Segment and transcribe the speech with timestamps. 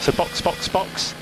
[0.00, 1.14] So box, box, box.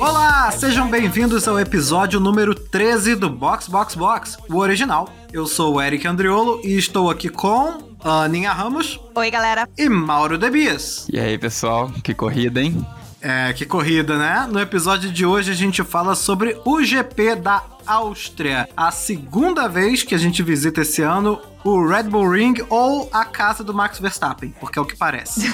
[0.00, 5.08] Olá, sejam bem-vindos ao episódio número 13 do Box Box Box, o original.
[5.32, 9.68] Eu sou o Eric Andriolo e estou aqui com Aninha Ramos Oi, galera.
[9.76, 11.06] e Mauro Debias.
[11.12, 12.86] E aí, pessoal, que corrida, hein?
[13.20, 14.46] É, que corrida, né?
[14.50, 20.02] No episódio de hoje a gente fala sobre o GP da Áustria, a segunda vez
[20.04, 23.98] que a gente visita esse ano o Red Bull Ring ou a casa do Max
[23.98, 25.52] Verstappen, porque é o que parece.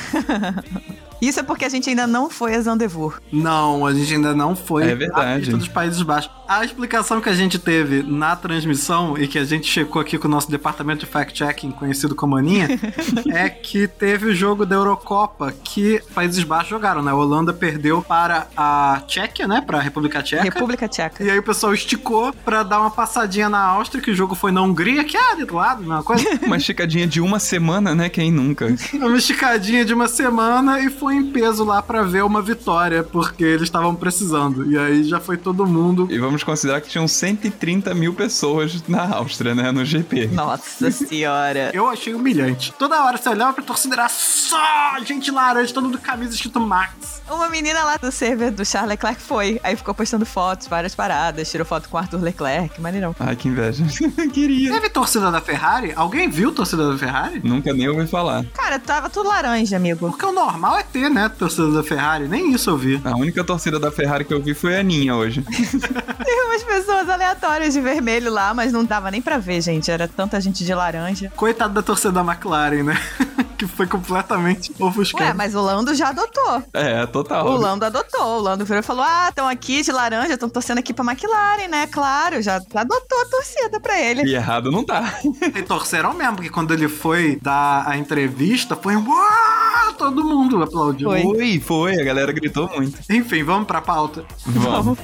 [1.29, 3.19] Isso é porque a gente ainda não foi a Zandvoort.
[3.33, 5.33] Não, a gente ainda não foi É verdade.
[5.33, 6.31] à pista dos Países Baixos.
[6.47, 10.29] A explicação que a gente teve na transmissão e que a gente checou aqui com
[10.29, 12.69] o nosso departamento de fact-checking, conhecido como Aninha,
[13.33, 17.11] é que teve o jogo da Eurocopa que Países Baixos jogaram, né?
[17.11, 19.63] A Holanda perdeu para a Tchequia, né?
[19.67, 20.43] Para a República Tcheca.
[20.43, 21.25] República Tcheca.
[21.25, 24.53] E aí o pessoal esticou pra dar uma passadinha na Áustria, que o jogo foi
[24.53, 26.25] na Hungria, que é ali do lado, uma coisa.
[26.45, 28.09] Uma esticadinha de uma semana, né?
[28.09, 28.67] Quem nunca?
[28.95, 33.45] uma esticadinha de uma semana e foi em peso lá pra ver uma vitória, porque
[33.45, 34.71] eles estavam precisando.
[34.71, 36.09] E aí já foi todo mundo.
[36.11, 39.71] E vamos considerar que tinham 130 mil pessoas na Áustria, né?
[39.71, 40.29] No GP.
[40.29, 41.71] Nossa senhora.
[41.75, 42.73] Eu achei humilhante.
[42.79, 44.59] Toda hora você olhava pra torcida, era só
[45.05, 47.23] gente laranja, todo mundo com camisa escrito Max.
[47.31, 49.61] Uma menina lá do server do Charles Leclerc foi.
[49.63, 53.15] Aí ficou postando fotos, várias paradas, tirou foto com o Arthur Leclerc, maneirão.
[53.19, 53.85] Ai, que inveja.
[54.33, 54.73] Queria.
[54.73, 55.93] Teve torcida da Ferrari?
[55.97, 57.41] Alguém viu torcida da Ferrari?
[57.43, 58.45] Nunca nem ouvi falar.
[58.53, 60.11] Cara, tava tudo laranja, amigo.
[60.11, 62.29] Porque o normal é ter, né, torcida da Ferrari.
[62.29, 63.01] Nem isso eu vi.
[63.05, 65.43] A única torcida da Ferrari que eu vi foi a Aninha hoje.
[66.25, 69.91] Tem umas pessoas aleatórias de vermelho lá, mas não dava nem pra ver, gente.
[69.91, 71.33] Era tanta gente de laranja.
[71.37, 73.01] Coitado da torcida da McLaren, né?
[73.55, 75.25] que foi completamente ofuscada.
[75.25, 76.63] Ué, mas o Lando já adotou.
[76.73, 77.47] É, total.
[77.47, 78.39] O Lando adotou.
[78.39, 81.69] O Lando virou e falou: Ah, estão aqui de laranja, estão torcendo aqui pra McLaren,
[81.69, 81.87] né?
[81.87, 84.23] Claro, já adotou a torcida pra ele.
[84.23, 85.15] E errado não tá.
[85.55, 90.63] E torceram mesmo, porque quando ele foi dar a entrevista, foi um "Uau!" todo mundo
[90.63, 91.11] aplaudiu.
[91.11, 91.23] Foi.
[91.23, 92.01] Foi, foi.
[92.01, 92.99] A galera gritou muito.
[93.11, 94.25] Enfim, vamos pra pauta.
[94.47, 94.99] Vamos.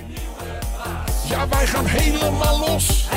[1.73, 3.09] Gaan helemaal los.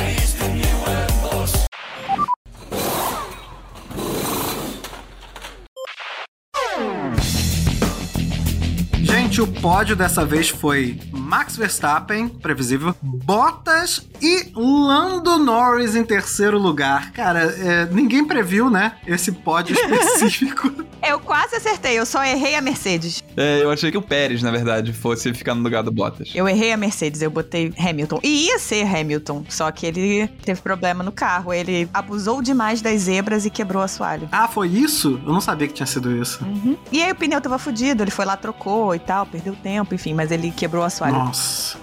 [9.33, 16.59] Gente, o pódio dessa vez foi Max Verstappen, previsível, Bottas e Lando Norris em terceiro
[16.59, 17.11] lugar.
[17.13, 20.71] Cara, é, ninguém previu, né, esse pódio específico.
[21.01, 23.23] Eu quase acertei, eu só errei a Mercedes.
[23.35, 26.29] É, eu achei que o Pérez, na verdade, fosse ficar no lugar do Bottas.
[26.35, 28.19] Eu errei a Mercedes, eu botei Hamilton.
[28.21, 31.51] E ia ser Hamilton, só que ele teve problema no carro.
[31.51, 34.29] Ele abusou demais das zebras e quebrou o assoalho.
[34.31, 35.19] ah, foi isso?
[35.25, 36.44] Eu não sabia que tinha sido isso.
[36.45, 36.77] Uhum.
[36.91, 40.13] E aí o pneu tava fudido, ele foi lá, trocou e tal, perdeu tempo, enfim,
[40.13, 41.16] mas ele quebrou o assoalho.
[41.16, 41.78] Nossa.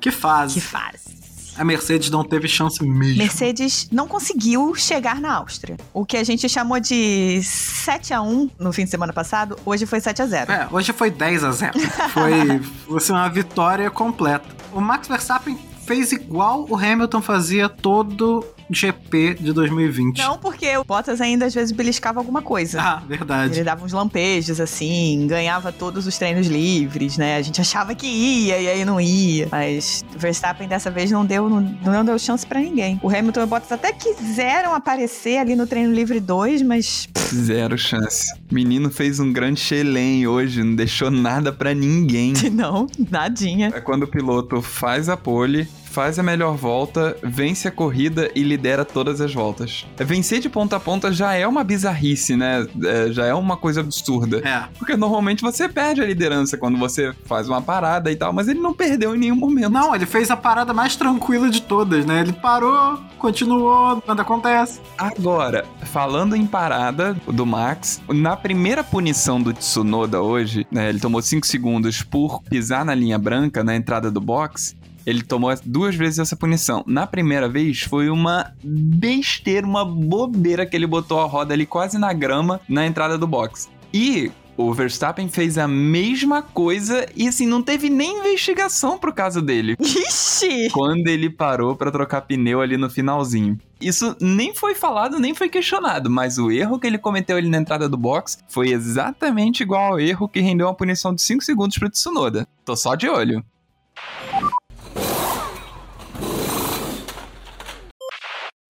[0.00, 0.54] Que fase.
[0.54, 1.16] Que faz.
[1.58, 3.16] A Mercedes não teve chance mesmo.
[3.16, 5.76] Mercedes não conseguiu chegar na Áustria.
[5.92, 9.86] O que a gente chamou de 7 a 1 no fim de semana passado, hoje
[9.86, 11.72] foi 7 a 0 É, hoje foi 10 a 0.
[12.10, 12.60] Foi
[12.96, 14.46] assim, uma vitória completa.
[14.72, 20.18] O Max Verstappen fez igual o Hamilton fazia todo GP de 2020.
[20.18, 22.80] Não, porque o Bottas ainda às vezes beliscava alguma coisa.
[22.82, 23.54] Ah, verdade.
[23.54, 27.36] Ele dava uns lampejos, assim, ganhava todos os treinos livres, né?
[27.36, 29.48] A gente achava que ia e aí não ia.
[29.50, 32.98] Mas o Verstappen dessa vez não deu, não, não deu chance pra ninguém.
[33.02, 37.76] O Hamilton e o Bottas até quiseram aparecer ali no treino livre 2, mas Zero
[37.76, 38.26] chance.
[38.50, 42.32] Menino fez um grande chelém hoje, não deixou nada pra ninguém.
[42.52, 43.72] não, nadinha.
[43.74, 48.42] É quando o piloto faz a pole, faz a melhor volta, vence a corrida e
[48.42, 49.86] lidera todas as voltas.
[49.96, 52.66] Vencer de ponta a ponta já é uma bizarrice, né?
[52.84, 54.46] É, já é uma coisa absurda.
[54.46, 54.68] É.
[54.78, 58.60] Porque normalmente você perde a liderança quando você faz uma parada e tal, mas ele
[58.60, 59.70] não perdeu em nenhum momento.
[59.70, 62.20] Não, ele fez a parada mais tranquila de todas, né?
[62.20, 64.82] Ele parou, continuou, nada acontece.
[64.98, 71.22] Agora, falando em parada do Max, na primeira punição do Tsunoda hoje, né, ele tomou
[71.22, 74.76] 5 segundos por pisar na linha branca na entrada do box.
[75.06, 76.82] Ele tomou duas vezes essa punição.
[76.86, 81.96] Na primeira vez foi uma besteira, uma bobeira que ele botou a roda ali quase
[81.96, 83.68] na grama na entrada do box.
[83.94, 89.42] E o Verstappen fez a mesma coisa e assim não teve nem investigação pro caso
[89.42, 90.70] dele Ixi!
[90.72, 93.58] quando ele parou pra trocar pneu ali no finalzinho.
[93.78, 97.58] Isso nem foi falado, nem foi questionado, mas o erro que ele cometeu ali na
[97.58, 101.76] entrada do box foi exatamente igual ao erro que rendeu uma punição de 5 segundos
[101.76, 102.48] pro Tsunoda.
[102.64, 103.44] Tô só de olho.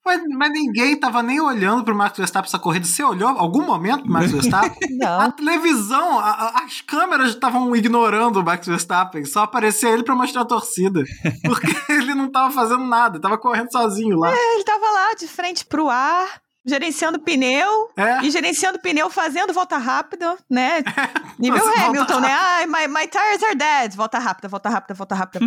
[0.06, 2.86] Mas, mas ninguém tava nem olhando pro Max Verstappen essa corrida.
[2.86, 4.78] Você olhou algum momento pro Max Verstappen?
[5.04, 5.30] A Não.
[5.32, 9.24] televisão, a- a- as câmeras estavam ignorando o Max Verstappen.
[9.24, 11.02] Só aparecia ele pra mostrar a torcida.
[11.44, 14.30] Porque ele não tava fazendo nada, tava correndo sozinho lá.
[14.32, 17.90] Ele tava lá de frente pro ar, gerenciando pneu.
[17.96, 18.22] É.
[18.24, 20.82] E gerenciando pneu, fazendo volta rápida, né?
[21.38, 22.32] Nível Nossa, volta Hamilton, né?
[22.32, 23.94] Ai, my, my tires are dead.
[23.96, 25.46] Volta rápida, volta rápida, volta rápida.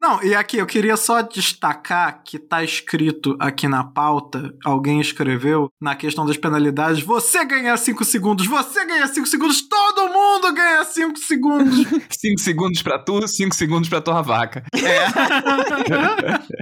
[0.00, 5.70] Não, e aqui eu queria só destacar que tá escrito aqui na pauta, alguém escreveu
[5.80, 10.84] na questão das penalidades, você ganha 5 segundos, você ganha 5 segundos, todo mundo ganha
[10.84, 11.78] 5 segundos.
[12.10, 14.62] 5 segundos pra tu, 5 segundos pra tua vaca.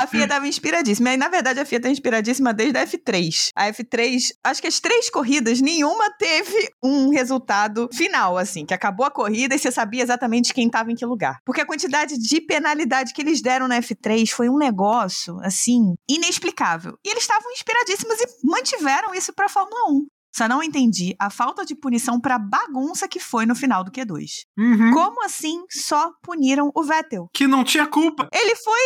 [0.01, 1.13] A FIA tava inspiradíssima.
[1.13, 3.51] E, na verdade, a FIA tá inspiradíssima desde a F3.
[3.57, 9.07] A F3, acho que as três corridas, nenhuma teve um resultado final, assim, que acabou
[9.07, 11.39] a corrida e você sabia exatamente quem tava em que lugar.
[11.45, 16.97] Porque a quantidade de penalidade que eles deram na F3 foi um negócio, assim, inexplicável.
[17.05, 20.07] E eles estavam inspiradíssimos e mantiveram isso pra Fórmula 1.
[20.35, 24.45] Só não entendi a falta de punição pra bagunça que foi no final do Q2.
[24.59, 24.93] Uhum.
[24.93, 27.29] Como assim só puniram o Vettel?
[27.33, 28.29] Que não tinha culpa.
[28.31, 28.81] Ele foi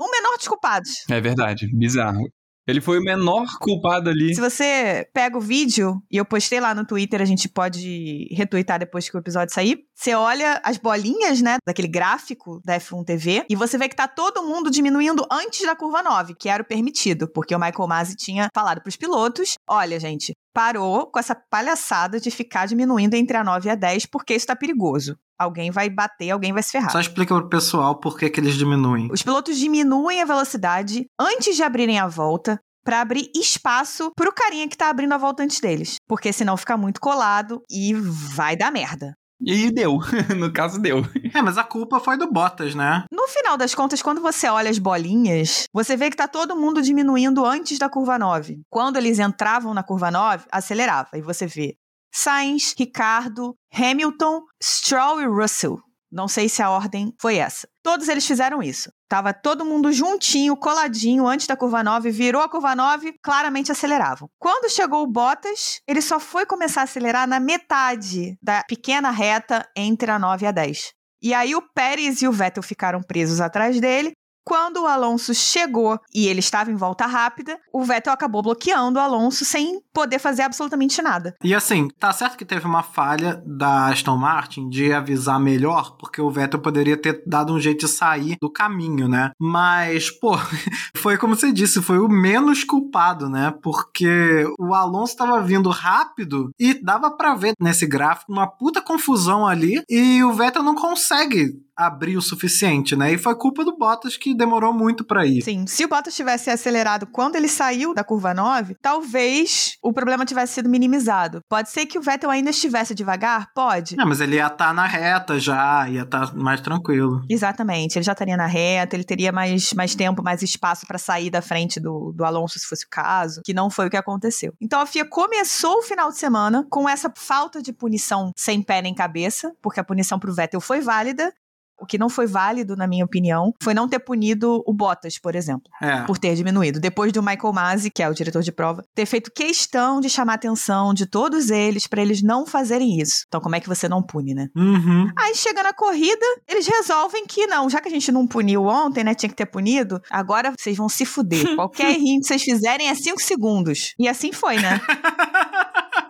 [0.00, 1.04] o menor dos culpados.
[1.08, 2.28] É verdade, bizarro.
[2.68, 4.34] Ele foi o menor culpado ali.
[4.34, 8.78] Se você pega o vídeo, e eu postei lá no Twitter, a gente pode retweetar
[8.78, 9.86] depois que o episódio sair.
[9.94, 14.06] Você olha as bolinhas, né, daquele gráfico da F1 TV, e você vê que tá
[14.06, 18.14] todo mundo diminuindo antes da curva 9, que era o permitido, porque o Michael Masi
[18.14, 23.44] tinha falado pros pilotos: olha, gente, parou com essa palhaçada de ficar diminuindo entre a
[23.44, 25.16] 9 e a 10, porque isso tá perigoso.
[25.38, 26.90] Alguém vai bater, alguém vai se ferrar.
[26.90, 29.08] Só explica pro pessoal por que, que eles diminuem.
[29.12, 34.68] Os pilotos diminuem a velocidade antes de abrirem a volta para abrir espaço pro carinha
[34.68, 38.72] que tá abrindo a volta antes deles, porque senão fica muito colado e vai dar
[38.72, 39.12] merda.
[39.40, 39.98] E deu.
[40.36, 41.02] no caso, deu.
[41.32, 43.04] É, mas a culpa foi do Bottas, né?
[43.12, 46.82] No final das contas, quando você olha as bolinhas, você vê que tá todo mundo
[46.82, 48.60] diminuindo antes da curva 9.
[48.68, 51.10] Quando eles entravam na curva 9, acelerava.
[51.14, 51.76] E você vê
[52.12, 55.78] Sainz, Ricardo, Hamilton, Stroll e Russell.
[56.10, 57.68] Não sei se a ordem foi essa.
[57.82, 58.90] Todos eles fizeram isso.
[59.08, 64.28] Tava todo mundo juntinho, coladinho, antes da curva 9, virou a curva 9, claramente aceleravam.
[64.38, 69.68] Quando chegou o Bottas, ele só foi começar a acelerar na metade da pequena reta
[69.76, 70.92] entre a 9 e a 10.
[71.22, 74.12] E aí o Pérez e o Vettel ficaram presos atrás dele.
[74.48, 79.02] Quando o Alonso chegou e ele estava em volta rápida, o Vettel acabou bloqueando o
[79.02, 81.36] Alonso sem poder fazer absolutamente nada.
[81.44, 86.22] E assim, tá certo que teve uma falha da Aston Martin de avisar melhor, porque
[86.22, 89.32] o Vettel poderia ter dado um jeito de sair do caminho, né?
[89.38, 90.34] Mas, pô,
[90.98, 93.54] foi como você disse, foi o menos culpado, né?
[93.62, 99.46] Porque o Alonso tava vindo rápido e dava pra ver nesse gráfico uma puta confusão
[99.46, 103.12] ali e o Vettel não consegue abrir o suficiente, né?
[103.12, 105.42] E foi culpa do Bottas que demorou muito pra ir.
[105.42, 110.26] Sim, se o Bottas tivesse acelerado quando ele saiu da curva 9, talvez o problema
[110.26, 111.40] tivesse sido minimizado.
[111.48, 113.46] Pode ser que o Vettel ainda estivesse devagar?
[113.54, 113.94] Pode.
[113.98, 117.22] É, mas ele ia estar na reta já, ia estar mais tranquilo.
[117.30, 121.28] Exatamente, ele já estaria na reta, ele teria mais, mais tempo, mais espaço para sair
[121.28, 124.54] da frente do, do Alonso, se fosse o caso, que não foi o que aconteceu.
[124.58, 128.80] Então a FIA começou o final de semana com essa falta de punição sem pé
[128.80, 131.32] nem cabeça, porque a punição pro Vettel foi válida.
[131.80, 135.34] O que não foi válido, na minha opinião, foi não ter punido o Bottas, por
[135.34, 136.02] exemplo É.
[136.02, 136.80] por ter diminuído.
[136.80, 140.32] Depois do Michael Masi, que é o diretor de prova, ter feito questão de chamar
[140.32, 143.24] a atenção de todos eles para eles não fazerem isso.
[143.28, 144.48] Então, como é que você não pune, né?
[144.56, 145.08] Uhum.
[145.16, 149.04] Aí chega na corrida, eles resolvem que não, já que a gente não puniu ontem,
[149.04, 149.14] né?
[149.14, 151.38] Tinha que ter punido, agora vocês vão se fuder.
[151.56, 153.94] Qualquer errinho que vocês fizerem é 5 segundos.
[153.98, 154.80] E assim foi, né?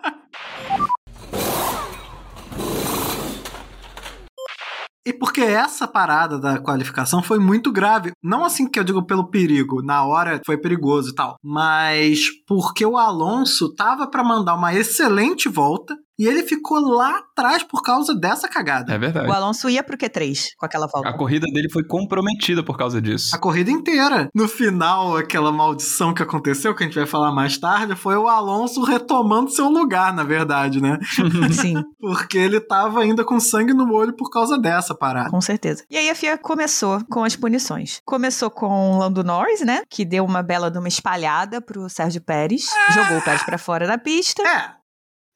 [5.05, 8.11] E porque essa parada da qualificação foi muito grave.
[8.21, 12.85] Não assim que eu digo pelo perigo, na hora foi perigoso e tal, mas porque
[12.85, 18.13] o Alonso tava pra mandar uma excelente volta e ele ficou lá atrás por causa
[18.13, 18.93] dessa cagada.
[18.93, 19.27] É verdade.
[19.27, 21.07] O Alonso ia pro Q3 com aquela volta.
[21.07, 23.33] A corrida dele foi comprometida por causa disso.
[23.33, 24.29] A corrida inteira.
[24.35, 28.27] No final, aquela maldição que aconteceu, que a gente vai falar mais tarde, foi o
[28.27, 30.99] Alonso retomando seu lugar, na verdade, né?
[31.53, 35.29] Sim, Porque ele tava ainda com sangue no olho por causa dessa parada.
[35.29, 35.85] com certeza.
[35.89, 38.01] E aí a FIA começou com as punições.
[38.05, 39.83] Começou com o Lando Norris, né?
[39.89, 42.65] Que deu uma bela de uma espalhada pro Sérgio Pérez.
[42.93, 44.43] Jogou o Pérez pra fora da pista.
[44.43, 44.79] É.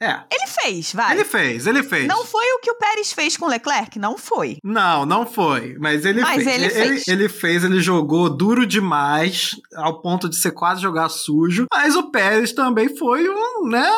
[0.02, 0.20] É.
[0.30, 1.14] Ele fez, vai.
[1.14, 2.08] Ele fez, ele fez.
[2.08, 4.00] Não foi o que o Pérez fez com o Leclerc?
[4.00, 4.58] Não foi.
[4.64, 5.76] Não, não foi.
[5.80, 6.48] Mas ele Mas fez.
[6.48, 7.08] ele fez.
[7.08, 11.66] Ele, fez, ele jogou duro demais, ao ponto de ser quase jogar sujo.
[11.72, 13.90] Mas o Pérez também foi um, né?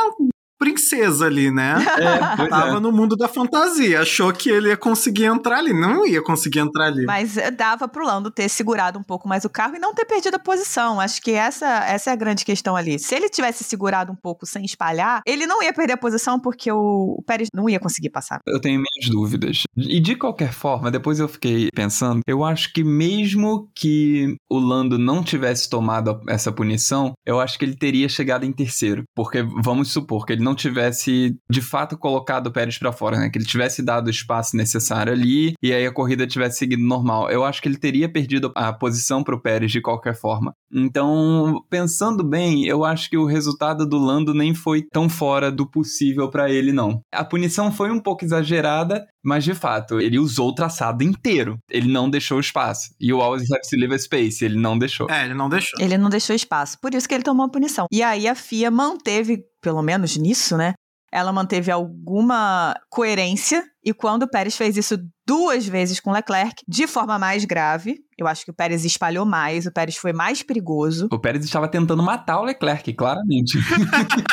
[0.58, 1.76] Princesa ali, né?
[1.96, 2.80] É, pois Tava é.
[2.80, 4.02] no mundo da fantasia.
[4.02, 5.74] Achou que ele ia conseguir entrar ali.
[5.74, 7.06] Não ia conseguir entrar ali.
[7.06, 10.06] Mas eh, dava pro Lando ter segurado um pouco mais o carro e não ter
[10.06, 11.00] perdido a posição.
[11.00, 13.00] Acho que essa, essa é a grande questão ali.
[13.00, 16.72] Se ele tivesse segurado um pouco sem espalhar, ele não ia perder a posição porque
[16.72, 18.40] o, o Pérez não ia conseguir passar.
[18.48, 19.64] Eu tenho minhas dúvidas.
[19.78, 24.98] E de qualquer forma, depois eu fiquei pensando, eu acho que mesmo que o Lando
[24.98, 29.04] não tivesse tomado essa punição, eu acho que ele teria chegado em terceiro.
[29.16, 33.30] Porque vamos supor que ele não tivesse de fato colocado o Pérez pra fora, né?
[33.30, 37.30] Que ele tivesse dado o espaço necessário ali e aí a corrida tivesse seguido normal.
[37.30, 40.54] Eu acho que ele teria perdido a posição pro Pérez de qualquer forma.
[40.72, 45.70] Então, pensando bem, eu acho que o resultado do Lando nem foi tão fora do
[45.70, 47.02] possível pra ele, não.
[47.12, 51.58] A punição foi um pouco exagerada, mas de fato, ele usou o traçado inteiro.
[51.70, 52.94] Ele não deixou espaço.
[53.00, 55.10] E o Always Have to Leave a Space, ele não deixou.
[55.10, 55.80] É, ele não deixou.
[55.80, 56.78] Ele não deixou espaço.
[56.80, 57.88] Por isso que ele tomou a punição.
[57.92, 60.76] E aí a FIA manteve, pelo menos nisso, né?
[61.12, 63.64] Ela manteve alguma coerência.
[63.84, 68.28] E quando o Pérez fez isso duas vezes com Leclerc, de forma mais grave, eu
[68.28, 71.08] acho que o Pérez espalhou mais, o Pérez foi mais perigoso.
[71.12, 73.58] O Pérez estava tentando matar o Leclerc, claramente.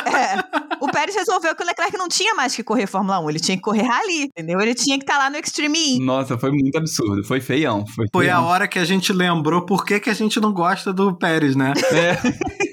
[0.05, 0.63] É.
[0.79, 3.57] O Pérez resolveu que o Leclerc não tinha mais que correr Fórmula 1, ele tinha
[3.57, 4.59] que correr rally, entendeu?
[4.59, 5.99] Ele tinha que estar lá no Extreme E.
[5.99, 7.23] Nossa, foi muito absurdo.
[7.23, 7.85] Foi feião.
[7.87, 10.93] Foi, Foi a hora que a gente lembrou por que, que a gente não gosta
[10.93, 11.73] do Pérez, né?
[11.91, 12.63] É.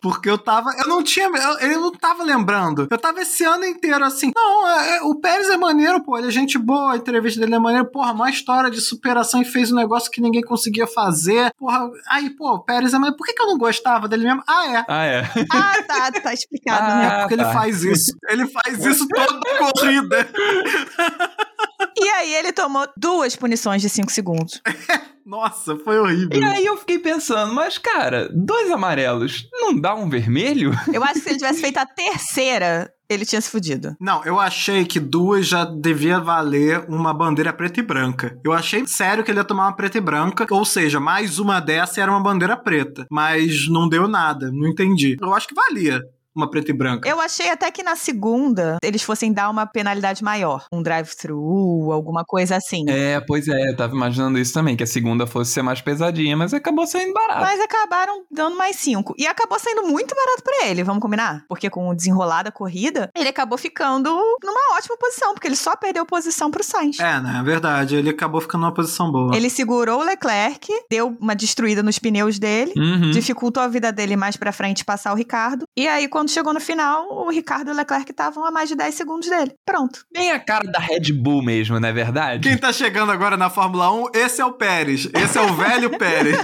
[0.00, 0.70] Porque eu tava.
[0.78, 1.26] Eu não tinha.
[1.26, 2.88] Eu, eu não tava lembrando.
[2.90, 4.32] Eu tava esse ano inteiro assim.
[4.34, 6.16] Não, é- é- o Pérez é maneiro, pô.
[6.16, 7.84] Ele é gente boa, a entrevista dele é maneira.
[7.84, 11.52] Porra, uma história de superação e fez um negócio que ninguém conseguia fazer.
[11.58, 13.16] Porra, aí, pô, o Pérez é maneiro.
[13.16, 14.42] Por que, que eu não gostava dele mesmo?
[14.48, 14.84] Ah, é.
[14.88, 15.22] Ah, é.
[15.52, 17.06] Ah, tá, tá explicado, Ah, né?
[17.06, 17.42] É porque tá.
[17.44, 18.12] ele faz isso.
[18.28, 20.28] Ele faz isso toda corrida.
[21.96, 24.60] E aí ele tomou duas punições de 5 segundos.
[25.24, 26.40] Nossa, foi horrível.
[26.40, 30.72] E aí eu fiquei pensando, mas cara, dois amarelos não dá um vermelho?
[30.92, 33.94] Eu acho que se ele tivesse feito a terceira, ele tinha se fudido.
[34.00, 38.38] Não, eu achei que duas já devia valer uma bandeira preta e branca.
[38.42, 41.60] Eu achei sério que ele ia tomar uma preta e branca, ou seja, mais uma
[41.60, 43.06] dessa era uma bandeira preta.
[43.10, 45.16] Mas não deu nada, não entendi.
[45.20, 46.02] Eu acho que valia
[46.34, 47.08] uma preta e branca.
[47.08, 50.64] Eu achei até que na segunda eles fossem dar uma penalidade maior.
[50.72, 52.84] Um drive-thru, alguma coisa assim.
[52.88, 56.36] É, pois é, eu tava imaginando isso também, que a segunda fosse ser mais pesadinha,
[56.36, 57.40] mas acabou saindo barato.
[57.40, 59.14] Mas acabaram dando mais cinco.
[59.18, 61.44] E acabou saindo muito barato pra ele, vamos combinar?
[61.48, 64.10] Porque com o desenrolar da corrida, ele acabou ficando
[64.42, 66.98] numa ótima posição, porque ele só perdeu posição pro Sainz.
[66.98, 67.38] É, né?
[67.40, 67.96] É verdade.
[67.96, 69.34] Ele acabou ficando numa posição boa.
[69.36, 73.10] Ele segurou o Leclerc, deu uma destruída nos pneus dele, Uhum.
[73.10, 75.64] dificultou a vida dele mais pra frente passar o Ricardo.
[75.76, 78.74] E aí, quando chegou no final, o Ricardo e o Leclerc estavam a mais de
[78.76, 79.54] 10 segundos dele.
[79.64, 80.04] Pronto.
[80.12, 82.48] Bem a cara da Red Bull mesmo, não é verdade?
[82.48, 85.08] Quem tá chegando agora na Fórmula 1, esse é o Pérez.
[85.14, 86.38] Esse é o velho Pérez.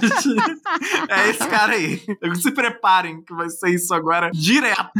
[1.09, 2.00] é esse cara aí.
[2.40, 4.90] Se preparem, que vai ser isso agora direto.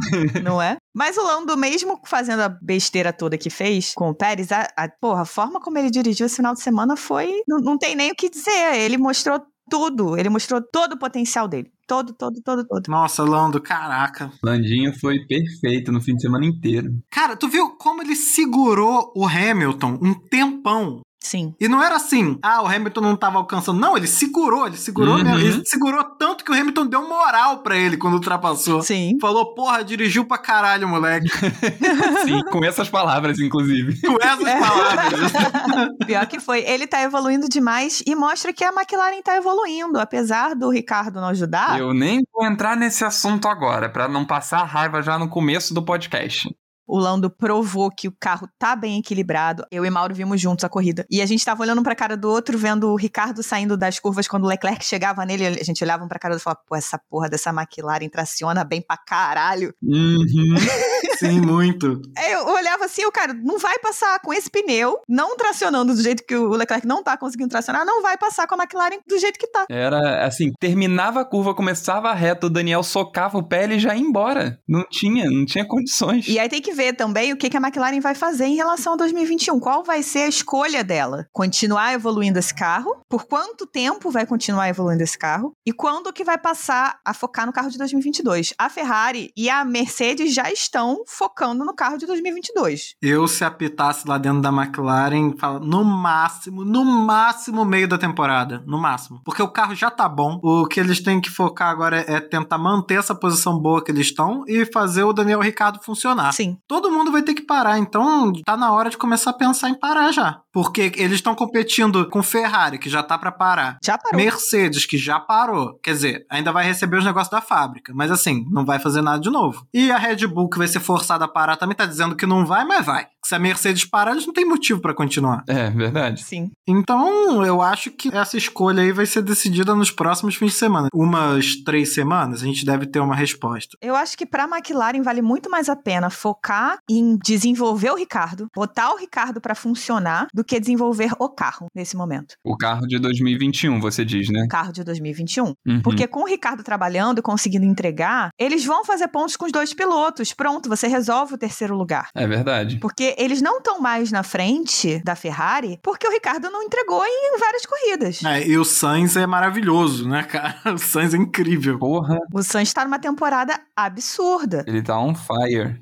[0.43, 0.77] não é?
[0.95, 4.89] Mas o Lando, mesmo fazendo a besteira toda que fez com o Pérez, a, a,
[4.89, 7.43] porra, a forma como ele dirigiu esse final de semana foi.
[7.47, 8.77] Não, não tem nem o que dizer.
[8.77, 10.17] Ele mostrou tudo.
[10.17, 11.71] Ele mostrou todo o potencial dele.
[11.87, 12.89] Todo, todo, todo, todo.
[12.89, 14.33] Nossa, Lando, caraca.
[14.43, 16.91] Landinho foi perfeito no fim de semana inteiro.
[17.11, 21.03] Cara, tu viu como ele segurou o Hamilton um tempão?
[21.27, 21.55] Sim.
[21.61, 23.81] E não era assim, ah, o Hamilton não tava alcançando.
[23.81, 25.25] Não, ele segurou, ele segurou Uhum.
[25.25, 25.39] mesmo.
[25.41, 28.83] Ele segurou tanto que o Hamilton deu moral pra ele quando ultrapassou.
[28.83, 29.19] Sim.
[29.21, 31.29] Falou, porra, dirigiu pra caralho, moleque.
[32.25, 34.01] Sim, com essas palavras, inclusive.
[34.01, 35.33] Com essas palavras.
[36.07, 36.61] Pior que foi.
[36.61, 39.99] Ele tá evoluindo demais e mostra que a McLaren tá evoluindo.
[39.99, 41.79] Apesar do Ricardo não ajudar.
[41.79, 45.83] Eu nem vou entrar nesse assunto agora, pra não passar raiva já no começo do
[45.83, 46.49] podcast.
[46.87, 49.65] O Lando provou que o carro tá bem equilibrado.
[49.71, 51.05] Eu e Mauro vimos juntos a corrida.
[51.11, 53.99] E a gente tava olhando um pra cara do outro, vendo o Ricardo saindo das
[53.99, 55.47] curvas quando o Leclerc chegava nele.
[55.47, 58.09] A gente olhava um pra cara do outro e falava, pô, essa porra dessa McLaren
[58.09, 59.75] traciona bem pra caralho.
[59.83, 60.55] Uhum.
[61.19, 62.01] Sim, muito.
[62.17, 66.03] Aí eu olhava assim, o cara não vai passar com esse pneu, não tracionando do
[66.03, 69.19] jeito que o Leclerc não tá conseguindo tracionar, não vai passar com a McLaren do
[69.19, 69.65] jeito que tá.
[69.71, 73.79] Era assim, terminava a curva, começava a reta, o Daniel socava o pé e ele
[73.79, 74.59] já ia embora.
[74.69, 76.29] Não tinha, não tinha condições.
[76.29, 78.93] E aí tem que ver também o que, que a McLaren vai fazer em relação
[78.93, 79.59] a 2021.
[79.59, 81.27] Qual vai ser a escolha dela?
[81.33, 83.01] Continuar evoluindo esse carro?
[83.09, 85.53] Por quanto tempo vai continuar evoluindo esse carro?
[85.67, 88.53] E quando que vai passar a focar no carro de 2022?
[88.59, 92.67] A Ferrari e a Mercedes já estão focando no carro de 2022.
[92.67, 92.95] dois.
[93.01, 98.63] Eu, se apitasse lá dentro da McLaren, fala, no máximo, no máximo meio da temporada.
[98.67, 99.21] No máximo.
[99.25, 100.39] Porque o carro já tá bom.
[100.43, 103.91] O que eles têm que focar agora é, é tentar manter essa posição boa que
[103.91, 106.33] eles estão e fazer o Daniel Ricardo funcionar.
[106.33, 106.59] Sim.
[106.69, 109.75] Todo mundo vai ter que parar, então tá na hora de começar a pensar em
[109.75, 110.41] parar já.
[110.53, 113.79] Porque eles estão competindo com Ferrari, que já tá pra parar.
[113.85, 114.17] Já parou.
[114.17, 115.79] Mercedes, que já parou.
[115.83, 117.93] Quer dizer, ainda vai receber os negócios da fábrica.
[117.95, 119.67] Mas assim, não vai fazer nada de novo.
[119.73, 122.45] E a Red Bull, que vai ser forçada a parar, também tá dizendo que não
[122.45, 123.07] vai, mas vai.
[123.25, 125.45] Se a Mercedes parar, eles não tem motivo pra continuar.
[125.49, 126.23] É, verdade.
[126.23, 126.51] Sim.
[126.67, 130.89] Então, eu acho que essa escolha aí vai ser decidida nos próximos fins de semana.
[130.95, 133.77] Umas três semanas, a gente deve ter uma resposta.
[133.81, 136.56] Eu acho que pra McLaren vale muito mais a pena focar
[136.89, 141.97] em desenvolver o Ricardo, botar o Ricardo pra funcionar, do que desenvolver o carro nesse
[141.97, 142.35] momento.
[142.45, 144.45] O carro de 2021, você diz, né?
[144.45, 145.45] O carro de 2021.
[145.67, 145.83] Uhum.
[145.83, 149.73] Porque com o Ricardo trabalhando e conseguindo entregar, eles vão fazer pontos com os dois
[149.75, 150.33] pilotos.
[150.33, 152.09] Pronto, você resolve o terceiro lugar.
[152.15, 152.79] É verdade.
[152.79, 157.39] Porque eles não estão mais na frente da Ferrari porque o Ricardo não entregou em
[157.39, 158.25] várias corridas.
[158.25, 160.57] É, e o Sainz é maravilhoso, né, cara?
[160.77, 161.79] O Sainz é incrível.
[161.79, 164.65] Porra, O Sainz está numa temporada absurda.
[164.67, 165.81] ele tá on fire.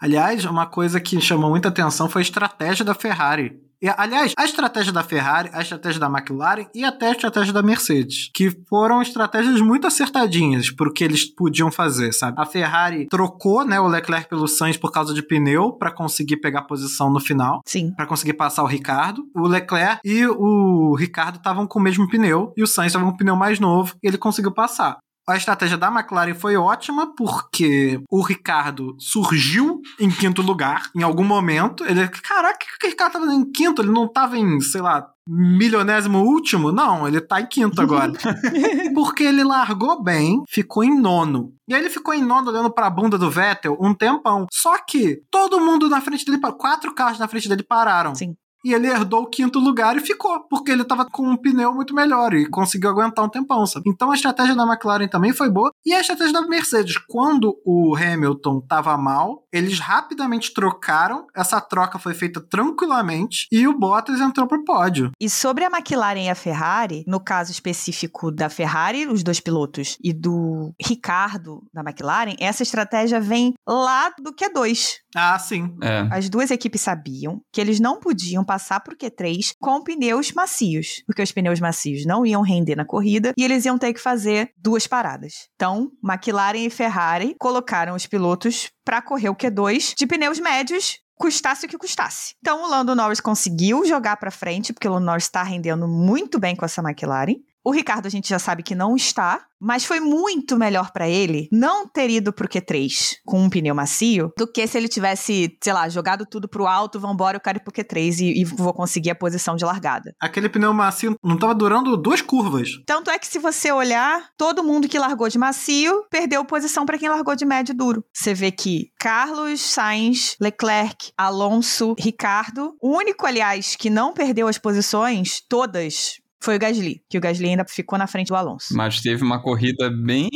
[0.00, 3.66] Aliás, uma coisa que chamou muita atenção foi a estratégia da Ferrari.
[3.80, 7.62] E, aliás, a estratégia da Ferrari, a estratégia da McLaren e até a estratégia da
[7.62, 12.40] Mercedes, que foram estratégias muito acertadinhas pro que eles podiam fazer, sabe?
[12.40, 16.62] A Ferrari trocou, né, o Leclerc pelo Sainz por causa de pneu para conseguir pegar
[16.62, 17.60] posição no final.
[17.66, 17.92] Sim.
[17.94, 19.22] Pra conseguir passar o Ricardo.
[19.34, 23.12] O Leclerc e o Ricardo estavam com o mesmo pneu e o Sainz estava com
[23.12, 24.98] um pneu mais novo e ele conseguiu passar.
[25.28, 31.24] A estratégia da McLaren foi ótima porque o Ricardo surgiu em quinto lugar em algum
[31.24, 31.84] momento.
[31.84, 33.82] Ele, caraca, o que o Ricardo tava em quinto?
[33.82, 36.70] Ele não tava em, sei lá, milionésimo último?
[36.70, 38.12] Não, ele tá em quinto agora.
[38.94, 41.52] porque ele largou bem, ficou em nono.
[41.68, 44.46] E aí ele ficou em nono olhando pra bunda do Vettel um tempão.
[44.52, 48.14] Só que todo mundo na frente dele, quatro carros na frente dele pararam.
[48.14, 48.36] Sim.
[48.64, 51.94] E ele herdou o quinto lugar e ficou, porque ele tava com um pneu muito
[51.94, 53.88] melhor e conseguiu aguentar um tempão, sabe?
[53.88, 55.70] Então a estratégia da McLaren também foi boa.
[55.84, 61.26] E a estratégia da Mercedes, quando o Hamilton tava mal, eles rapidamente trocaram.
[61.34, 65.10] Essa troca foi feita tranquilamente e o Bottas entrou pro pódio.
[65.20, 69.96] E sobre a McLaren e a Ferrari, no caso específico da Ferrari, os dois pilotos,
[70.02, 74.96] e do Ricardo da McLaren, essa estratégia vem lá do Q2.
[75.14, 75.74] Ah, sim.
[75.82, 76.08] É.
[76.10, 81.22] As duas equipes sabiam que eles não podiam passar pro Q3 com pneus macios, porque
[81.22, 84.86] os pneus macios não iam render na corrida e eles iam ter que fazer duas
[84.86, 85.48] paradas.
[85.56, 91.66] Então, McLaren e Ferrari colocaram os pilotos para correr o Q2 de pneus médios custasse
[91.66, 92.34] o que custasse.
[92.40, 96.38] Então o Lando Norris conseguiu jogar para frente, porque o Lando Norris está rendendo muito
[96.38, 97.36] bem com essa McLaren.
[97.66, 101.48] O Ricardo a gente já sabe que não está, mas foi muito melhor para ele
[101.50, 105.72] não ter ido pro Q3 com um pneu macio do que se ele tivesse, sei
[105.72, 109.10] lá, jogado tudo pro alto, vambora, eu quero ir pro Q3 e, e vou conseguir
[109.10, 110.14] a posição de largada.
[110.20, 112.68] Aquele pneu macio não tava durando duas curvas.
[112.86, 116.96] Tanto é que se você olhar, todo mundo que largou de macio perdeu posição para
[116.96, 118.04] quem largou de médio e duro.
[118.14, 124.56] Você vê que Carlos, Sainz, Leclerc, Alonso, Ricardo, o único, aliás, que não perdeu as
[124.56, 128.68] posições todas foi o Gasly, que o Gasly ainda ficou na frente do Alonso.
[128.76, 130.28] Mas teve uma corrida bem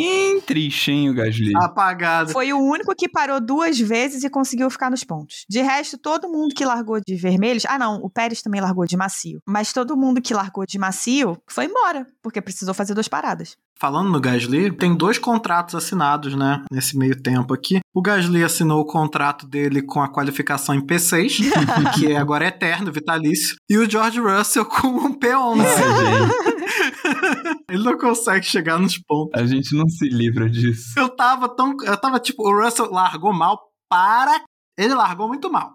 [0.45, 1.53] triste, hein, o Gasly.
[1.55, 2.33] Apagado.
[2.33, 5.45] Foi o único que parou duas vezes e conseguiu ficar nos pontos.
[5.49, 7.65] De resto, todo mundo que largou de vermelhos.
[7.65, 9.41] Ah, não, o Pérez também largou de macio.
[9.47, 13.57] Mas todo mundo que largou de macio foi embora, porque precisou fazer duas paradas.
[13.81, 16.63] Falando no Gasly, tem dois contratos assinados, né?
[16.71, 17.81] Nesse meio tempo aqui.
[17.95, 21.39] O Gasly assinou o contrato dele com a qualificação em P6,
[21.97, 23.57] que agora é eterno, vitalício.
[23.71, 25.65] E o George Russell com um P11.
[27.71, 29.41] Ele não consegue chegar nos pontos.
[29.41, 30.93] A gente não se livra disso.
[30.99, 31.75] Eu tava tão.
[31.83, 34.43] Eu tava tipo, o Russell largou mal para.
[34.77, 35.73] Ele largou muito mal.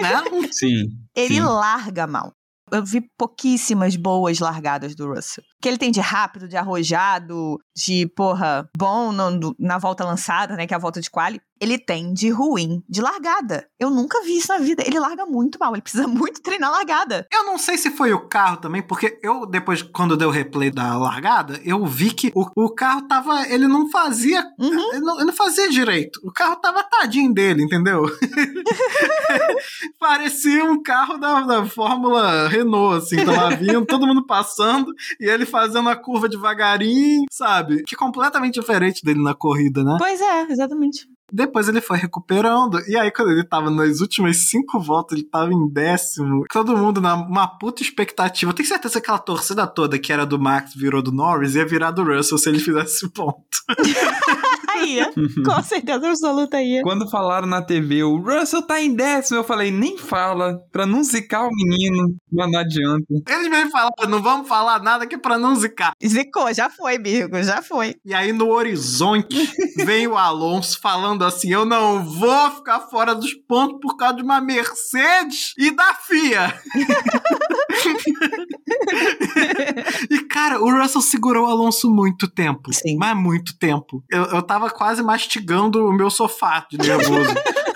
[0.00, 0.48] Né?
[0.52, 0.84] Sim.
[1.14, 1.40] Ele sim.
[1.40, 2.32] larga mal.
[2.72, 5.44] Eu vi pouquíssimas boas largadas do Russell.
[5.58, 10.56] O que ele tem de rápido, de arrojado, de, porra, bom no- na volta lançada,
[10.56, 10.66] né?
[10.66, 11.40] Que é a volta de quali.
[11.60, 13.68] Ele tem de ruim, de largada.
[13.78, 14.82] Eu nunca vi isso na vida.
[14.86, 15.72] Ele larga muito mal.
[15.72, 17.26] Ele precisa muito treinar largada.
[17.32, 20.70] Eu não sei se foi o carro também, porque eu, depois, quando deu o replay
[20.70, 23.46] da largada, eu vi que o, o carro tava.
[23.48, 24.44] Ele não fazia.
[24.58, 24.92] Uhum.
[24.92, 26.20] Ele, não, ele não fazia direito.
[26.24, 28.04] O carro tava tadinho dele, entendeu?
[29.98, 33.24] Parecia um carro da, da Fórmula Renault, assim.
[33.24, 37.82] Tava vindo, todo mundo passando, e ele fazendo a curva devagarinho, sabe?
[37.84, 39.96] Que completamente diferente dele na corrida, né?
[39.98, 41.08] Pois é, exatamente.
[41.32, 45.52] Depois ele foi recuperando, e aí quando ele tava nas últimas cinco voltas, ele tava
[45.52, 46.44] em décimo.
[46.50, 48.50] Todo mundo numa puta expectativa.
[48.50, 51.66] Eu tenho certeza que aquela torcida toda que era do Max virou do Norris ia
[51.66, 53.38] virar do Russell se ele fizesse ponto.
[54.86, 55.10] Ia,
[55.44, 56.82] com certeza absoluta ia.
[56.82, 61.02] Quando falaram na TV, o Russell tá em décimo, eu falei, nem fala, pra não
[61.02, 63.04] zicar o menino, mas não adianta.
[63.28, 65.92] Eles mesmo falaram, não vamos falar nada que é pra não zicar.
[66.04, 67.96] Zicou, já foi, Birgo, já foi.
[68.04, 69.50] E aí no horizonte
[69.84, 74.22] vem o Alonso falando assim: eu não vou ficar fora dos pontos por causa de
[74.22, 76.54] uma Mercedes e da FIA.
[80.10, 82.72] e cara, o Russell segurou o Alonso muito tempo.
[82.72, 82.96] Sim.
[82.96, 84.02] Mas muito tempo.
[84.10, 87.34] Eu, eu tava quase mastigando o meu sofá de nervoso.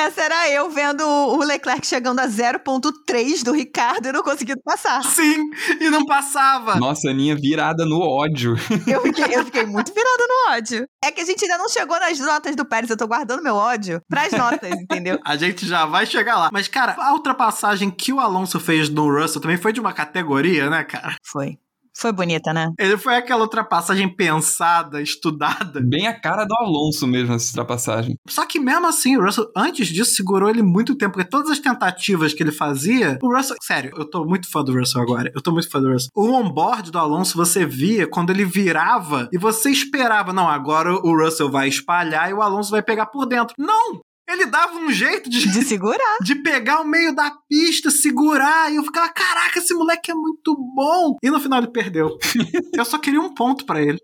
[0.00, 5.04] Essa era eu vendo o Leclerc chegando a 0.3 do Ricardo e não conseguindo passar.
[5.04, 6.76] Sim, e não passava.
[6.76, 8.54] Nossa, Aninha virada no ódio.
[8.86, 10.86] Eu fiquei, eu fiquei muito virada no ódio.
[11.04, 13.54] É que a gente ainda não chegou nas notas do Pérez, eu tô guardando meu
[13.54, 15.18] ódio pras notas, entendeu?
[15.22, 16.48] A gente já vai chegar lá.
[16.50, 20.70] Mas, cara, a ultrapassagem que o Alonso fez no Russell também foi de uma categoria,
[20.70, 21.16] né, cara?
[21.22, 21.58] Foi.
[22.00, 22.72] Foi bonita, né?
[22.78, 25.80] Ele foi aquela ultrapassagem pensada, estudada.
[25.84, 28.16] Bem a cara do Alonso mesmo, essa ultrapassagem.
[28.26, 31.58] Só que mesmo assim, o Russell, antes disso, segurou ele muito tempo, porque todas as
[31.58, 33.56] tentativas que ele fazia, o Russell.
[33.62, 35.30] Sério, eu tô muito fã do Russell agora.
[35.34, 36.10] Eu tô muito fã do Russell.
[36.14, 41.14] O onboard do Alonso você via quando ele virava e você esperava, não, agora o
[41.14, 43.54] Russell vai espalhar e o Alonso vai pegar por dentro.
[43.58, 44.00] Não!
[44.30, 46.18] Ele dava um jeito de, De segurar.
[46.22, 50.56] de pegar o meio da pista, segurar, e eu ficava, caraca, esse moleque é muito
[50.74, 51.16] bom.
[51.22, 52.16] E no final ele perdeu.
[52.74, 53.98] eu só queria um ponto pra ele.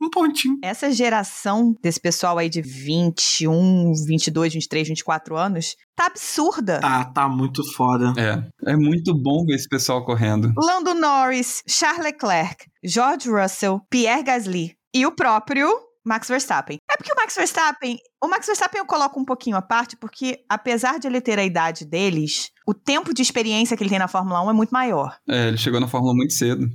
[0.00, 0.58] Um pontinho.
[0.64, 6.80] Essa geração desse pessoal aí de 21, 22, 23, 24 anos tá absurda.
[6.80, 8.12] Tá, tá muito foda.
[8.18, 10.52] É, é muito bom ver esse pessoal correndo.
[10.56, 15.70] Lando Norris, Charles Leclerc, George Russell, Pierre Gasly e o próprio
[16.04, 16.78] Max Verstappen.
[16.90, 20.44] É porque o Max Verstappen, o Max Verstappen eu coloco um pouquinho à parte, porque
[20.48, 24.08] apesar de ele ter a idade deles, o tempo de experiência que ele tem na
[24.08, 25.16] Fórmula 1 é muito maior.
[25.28, 26.68] É, ele chegou na Fórmula muito cedo.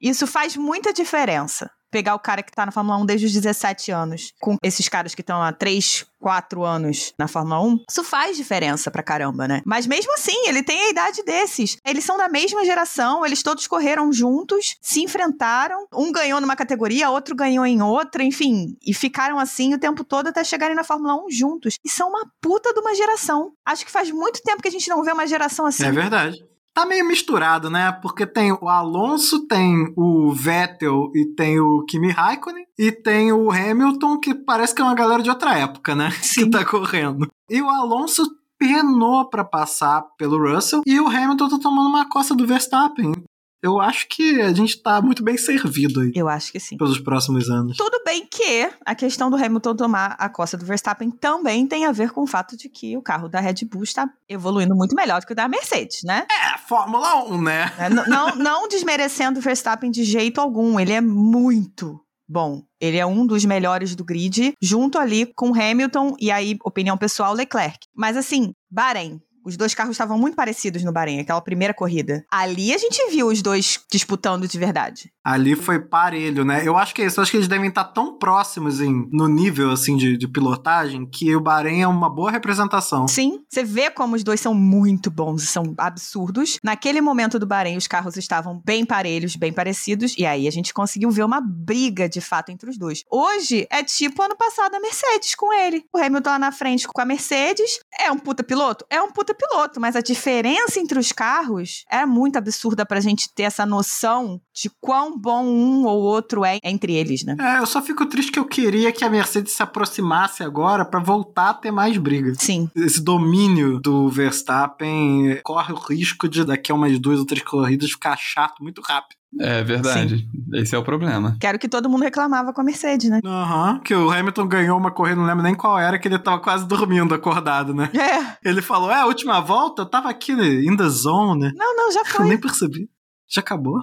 [0.00, 1.70] Isso faz muita diferença.
[1.92, 5.14] Pegar o cara que tá na Fórmula 1 desde os 17 anos, com esses caras
[5.14, 9.60] que estão há 3, 4 anos na Fórmula 1, isso faz diferença pra caramba, né?
[9.66, 11.76] Mas mesmo assim, ele tem a idade desses.
[11.84, 17.10] Eles são da mesma geração, eles todos correram juntos, se enfrentaram, um ganhou numa categoria,
[17.10, 21.14] outro ganhou em outra, enfim, e ficaram assim o tempo todo até chegarem na Fórmula
[21.26, 21.78] 1 juntos.
[21.84, 23.52] E são uma puta de uma geração.
[23.66, 25.84] Acho que faz muito tempo que a gente não vê uma geração assim.
[25.84, 26.42] É verdade.
[26.74, 27.92] Tá meio misturado, né?
[28.00, 32.64] Porque tem o Alonso, tem o Vettel e tem o Kimi Raikkonen.
[32.78, 36.10] E tem o Hamilton, que parece que é uma galera de outra época, né?
[36.32, 37.28] Que tá correndo.
[37.50, 38.24] E o Alonso
[38.58, 40.82] penou pra passar pelo Russell.
[40.86, 43.12] E o Hamilton tá tomando uma coça do Verstappen.
[43.62, 46.76] Eu acho que a gente tá muito bem servido aí Eu acho que sim.
[46.76, 47.76] pelos próximos anos.
[47.76, 51.92] Tudo bem que a questão do Hamilton tomar a costa do Verstappen também tem a
[51.92, 55.20] ver com o fato de que o carro da Red Bull está evoluindo muito melhor
[55.20, 56.26] do que o da Mercedes, né?
[56.30, 57.72] É, Fórmula 1, né?
[57.78, 62.62] É, n- não, não desmerecendo o Verstappen de jeito algum, ele é muito bom.
[62.80, 67.32] Ele é um dos melhores do grid, junto ali com Hamilton e aí, opinião pessoal,
[67.34, 67.78] Leclerc.
[67.94, 69.20] Mas assim, Bahrein.
[69.44, 72.24] Os dois carros estavam muito parecidos no Bahrein, aquela primeira corrida.
[72.30, 75.12] Ali a gente viu os dois disputando de verdade.
[75.24, 76.66] Ali foi parelho, né?
[76.66, 77.20] Eu acho que é isso.
[77.20, 81.06] Eu acho que eles devem estar tão próximos em, no nível, assim, de, de pilotagem
[81.06, 83.06] que o Bahrein é uma boa representação.
[83.06, 86.58] Sim, você vê como os dois são muito bons, são absurdos.
[86.62, 90.74] Naquele momento do Bahrein, os carros estavam bem parelhos, bem parecidos, e aí a gente
[90.74, 93.04] conseguiu ver uma briga de fato entre os dois.
[93.10, 95.84] Hoje é tipo ano passado a Mercedes com ele.
[95.92, 97.78] O Hamilton lá na frente com a Mercedes.
[98.00, 98.84] É um puta piloto?
[98.90, 103.32] É um puta piloto, mas a diferença entre os carros é muito absurda pra gente
[103.34, 107.36] ter essa noção de quão bom um ou outro é entre eles, né?
[107.40, 111.00] É, eu só fico triste que eu queria que a Mercedes se aproximasse agora pra
[111.00, 112.34] voltar a ter mais briga.
[112.38, 112.70] Sim.
[112.74, 117.90] Esse domínio do Verstappen corre o risco de daqui a umas duas ou três corridas
[117.90, 119.21] ficar chato muito rápido.
[119.40, 120.28] É verdade.
[120.54, 121.36] Esse é o problema.
[121.40, 123.20] Quero que todo mundo reclamava com a Mercedes, né?
[123.24, 126.38] Aham, que o Hamilton ganhou uma corrida, não lembro nem qual era, que ele tava
[126.40, 127.90] quase dormindo acordado, né?
[127.94, 128.36] É.
[128.48, 131.52] Ele falou: É, a última volta eu tava aqui in the zone.
[131.54, 132.28] Não, não, já Eu foi.
[132.28, 132.88] nem percebi.
[133.28, 133.80] Já acabou?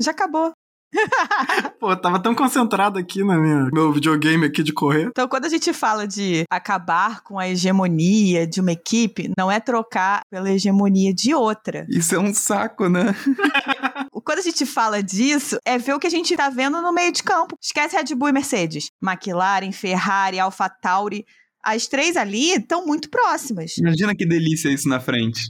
[0.00, 0.52] Já acabou.
[1.78, 5.08] Pô, eu tava tão concentrado aqui no meu videogame aqui de correr.
[5.08, 9.60] Então, quando a gente fala de acabar com a hegemonia de uma equipe, não é
[9.60, 11.86] trocar pela hegemonia de outra.
[11.88, 13.14] Isso é um saco, né?
[14.26, 17.12] Quando a gente fala disso, é ver o que a gente tá vendo no meio
[17.12, 17.56] de campo.
[17.62, 18.90] Esquece Red Bull e Mercedes.
[19.00, 21.24] McLaren, Ferrari, AlphaTauri.
[21.66, 23.76] As três ali estão muito próximas.
[23.76, 25.48] Imagina que delícia isso na frente.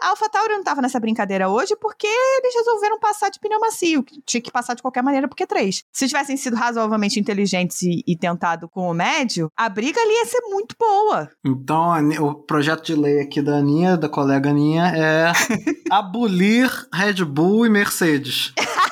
[0.00, 4.02] A AlphaTauri não tava nessa brincadeira hoje porque eles resolveram passar de pneu macio.
[4.02, 5.82] que Tinha que passar de qualquer maneira porque é três.
[5.92, 10.26] Se tivessem sido razoavelmente inteligentes e, e tentado com o médio, a briga ali ia
[10.26, 11.28] ser muito boa.
[11.44, 15.32] Então, o projeto de lei aqui da Aninha, da colega Aninha, é
[15.90, 18.52] abolir Red Bull e Mercedes.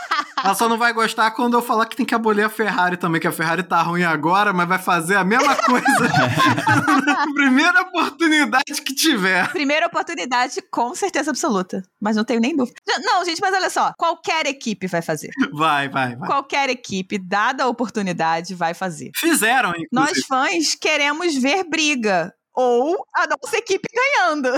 [0.46, 3.20] Ela só não vai gostar quando eu falar que tem que abolir a Ferrari também,
[3.20, 5.84] que a Ferrari tá ruim agora, mas vai fazer a mesma coisa
[7.04, 9.50] na primeira oportunidade que tiver.
[9.52, 11.82] Primeira oportunidade, com certeza absoluta.
[12.00, 12.76] Mas não tenho nem dúvida.
[13.02, 13.92] Não, gente, mas olha só.
[13.98, 15.30] Qualquer equipe vai fazer.
[15.52, 16.28] Vai, vai, vai.
[16.28, 19.10] Qualquer equipe, dada a oportunidade, vai fazer.
[19.16, 19.88] Fizeram, inclusive.
[19.92, 22.32] Nós fãs queremos ver briga.
[22.54, 24.48] Ou a nossa equipe ganhando.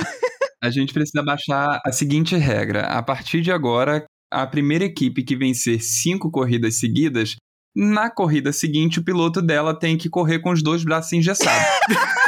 [0.63, 2.87] A gente precisa baixar a seguinte regra.
[2.87, 7.37] A partir de agora, a primeira equipe que vencer cinco corridas seguidas,
[7.75, 11.67] na corrida seguinte, o piloto dela tem que correr com os dois braços engessados.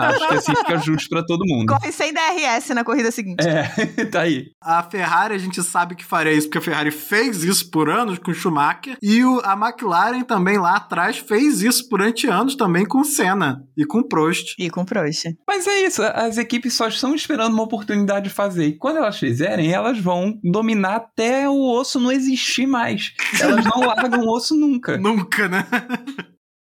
[0.00, 1.66] Acho que assim fica justo pra todo mundo.
[1.72, 3.44] Corre sem DRS na corrida seguinte.
[3.46, 4.46] É, tá aí.
[4.62, 8.18] A Ferrari, a gente sabe que faria isso, porque a Ferrari fez isso por anos
[8.18, 8.96] com o Schumacher.
[9.02, 13.62] E o- a McLaren também lá atrás fez isso durante anos também com o Senna
[13.76, 14.54] e com o Prost.
[14.58, 15.24] E com Prost.
[15.46, 18.66] Mas é isso, as equipes só estão esperando uma oportunidade de fazer.
[18.66, 23.12] E quando elas fizerem, elas vão dominar até o osso não existir mais.
[23.40, 24.98] Elas não largam o osso nunca.
[24.98, 25.66] Nunca, né?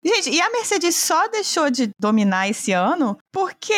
[0.03, 3.73] Gente, e a Mercedes só deixou de dominar esse ano porque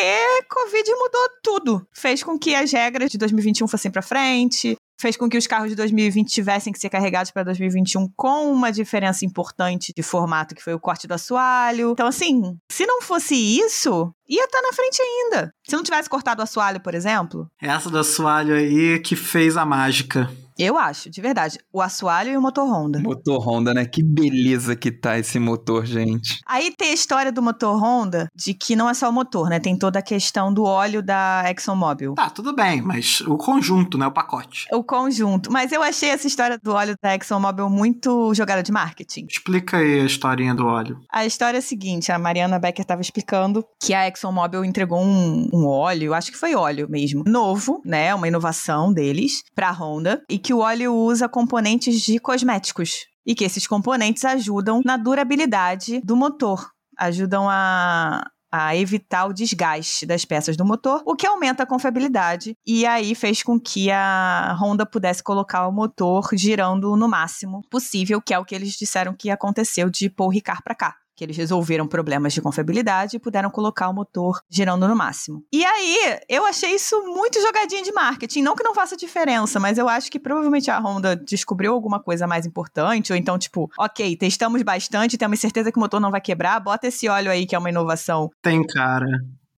[0.48, 1.86] Covid mudou tudo.
[1.92, 5.68] Fez com que as regras de 2021 fossem pra frente, fez com que os carros
[5.68, 10.62] de 2020 tivessem que ser carregados para 2021 com uma diferença importante de formato, que
[10.62, 11.90] foi o corte do assoalho.
[11.90, 15.50] Então, assim, se não fosse isso, ia estar na frente ainda.
[15.68, 19.66] Se não tivesse cortado o assoalho, por exemplo, Essa do assoalho aí que fez a
[19.66, 20.30] mágica.
[20.58, 23.00] Eu acho, de verdade, o assoalho e o motor Honda.
[23.00, 23.84] Motor Honda, né?
[23.84, 26.40] Que beleza que tá esse motor, gente.
[26.46, 29.58] Aí tem a história do motor Honda, de que não é só o motor, né?
[29.58, 32.14] Tem toda a questão do óleo da ExxonMobil.
[32.14, 34.06] Tá, tudo bem, mas o conjunto, né?
[34.06, 34.66] O pacote.
[34.72, 35.50] O conjunto.
[35.50, 39.26] Mas eu achei essa história do óleo da ExxonMobil muito jogada de marketing.
[39.28, 41.00] Explica aí a historinha do óleo.
[41.10, 45.48] A história é a seguinte: a Mariana Becker estava explicando que a ExxonMobil entregou um,
[45.52, 48.14] um óleo, acho que foi óleo mesmo, novo, né?
[48.14, 53.06] Uma inovação deles para a Honda, e que o óleo usa componentes de cosméticos.
[53.26, 58.30] E que esses componentes ajudam na durabilidade do motor, ajudam a.
[58.56, 62.56] A evitar o desgaste das peças do motor, o que aumenta a confiabilidade.
[62.64, 68.22] E aí fez com que a Honda pudesse colocar o motor girando no máximo possível,
[68.22, 71.36] que é o que eles disseram que aconteceu de Paul Ricard para cá que eles
[71.36, 75.44] resolveram problemas de confiabilidade e puderam colocar o motor girando no máximo.
[75.52, 78.42] E aí, eu achei isso muito jogadinha de marketing.
[78.42, 82.26] Não que não faça diferença, mas eu acho que provavelmente a Honda descobriu alguma coisa
[82.26, 86.20] mais importante, ou então, tipo, ok, testamos bastante, temos certeza que o motor não vai
[86.20, 88.30] quebrar, bota esse óleo aí que é uma inovação.
[88.42, 89.06] Tem, cara.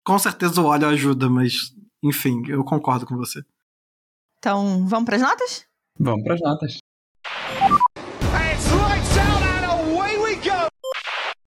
[0.04, 3.42] Com certeza o óleo ajuda, mas enfim, eu concordo com você.
[4.38, 5.66] Então, vamos pras notas?
[5.98, 6.78] Vamos pras notas.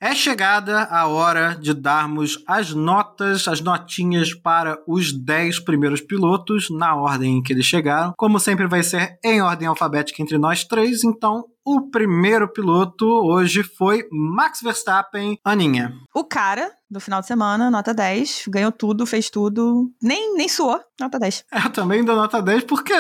[0.10, 6.67] É chegada a hora de darmos as notas, as notinhas para os 10 primeiros pilotos,
[6.72, 8.15] na ordem em que eles chegaram.
[8.17, 13.62] Como sempre, vai ser em ordem alfabética entre nós três, então o primeiro piloto hoje
[13.62, 15.93] foi Max Verstappen, Aninha.
[16.12, 20.80] O cara do final de semana, nota 10, ganhou tudo, fez tudo, nem, nem suou,
[20.99, 21.45] nota 10.
[21.52, 22.93] Eu também dou nota 10 porque,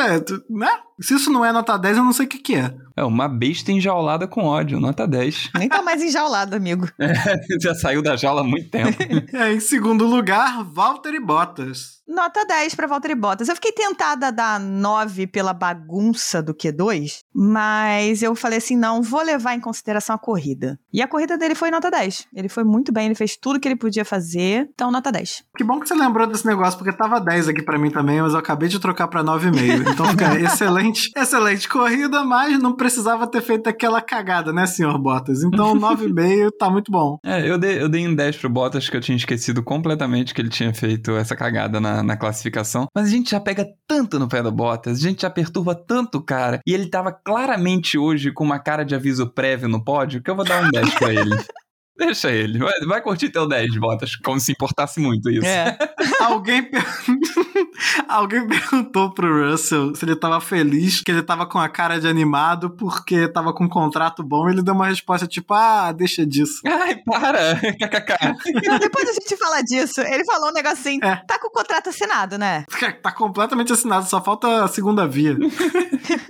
[0.49, 0.69] né?
[1.01, 2.73] Se isso não é nota 10, eu não sei o que, que é.
[2.95, 5.51] É uma besta enjaulada com ódio, nota 10.
[5.57, 6.89] Nem tá mais enjaulado, amigo.
[7.61, 8.97] Já saiu da jaula há muito tempo.
[9.33, 11.99] É, em segundo lugar, Valtteri Bottas.
[12.05, 13.47] Nota 10 pra Valtteri Bottas.
[13.47, 19.01] Eu fiquei tentada a dar 9 pela bagunça do Q2, mas eu falei assim, não,
[19.01, 20.77] vou levar em consideração a corrida.
[20.91, 22.27] E a corrida dele foi nota 10.
[22.33, 25.43] Ele foi muito bem, ele fez tudo que ele podia fazer, então nota 10.
[25.57, 28.33] Que bom que você lembrou desse negócio, porque tava 10 aqui pra mim também, mas
[28.33, 29.91] eu acabei de trocar pra 9,5.
[29.91, 35.43] Então fica excelente, excelente corrida, mas não precisava ter feito aquela cagada, né, senhor Bottas?
[35.43, 37.17] Então 9,5 tá muito bom.
[37.29, 40.41] É, eu dei, eu dei um 10 pro Bottas, que eu tinha esquecido completamente que
[40.41, 42.87] ele tinha feito essa cagada na, na classificação.
[42.95, 46.17] Mas a gente já pega tanto no pé do Bottas, a gente já perturba tanto
[46.17, 46.59] o cara.
[46.65, 50.35] E ele tava claramente hoje com uma cara de aviso prévio no pódio, que eu
[50.35, 51.35] vou dar um 10 pra ele.
[51.99, 52.57] Deixa ele.
[52.59, 55.45] Vai, vai curtir teu 10, Bottas, como se importasse muito isso.
[55.45, 55.77] É.
[56.21, 56.83] Alguém, per-
[58.07, 62.07] Alguém perguntou pro Russell se ele tava feliz, que ele tava com a cara de
[62.07, 64.47] animado porque tava com um contrato bom.
[64.49, 66.61] E ele deu uma resposta tipo, ah, deixa disso.
[66.65, 67.55] Ai, para!
[67.79, 68.35] KKK.
[68.67, 70.01] Não, depois a gente fala disso.
[70.01, 71.17] Ele falou um negócio assim, É.
[71.27, 72.63] tá com o contrato assinado, né?
[73.03, 75.37] Tá completamente assinado, só falta a segunda via.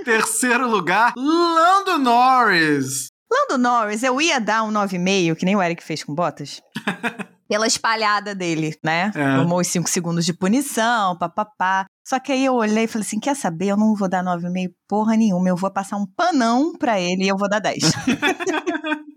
[0.04, 3.08] Terceiro lugar, Lando Norris.
[3.32, 6.62] Lando Norris, eu ia dar um 9,5, que nem o Eric fez com Bottas.
[7.50, 9.12] pela espalhada dele, né?
[9.16, 9.36] É.
[9.38, 11.88] Tomou os 5 segundos de punição, papapá.
[12.08, 13.70] Só que aí eu olhei e falei assim: quer saber?
[13.70, 15.50] Eu não vou dar 9,5 porra nenhuma.
[15.50, 17.80] Eu vou passar um panão pra ele e eu vou dar 10.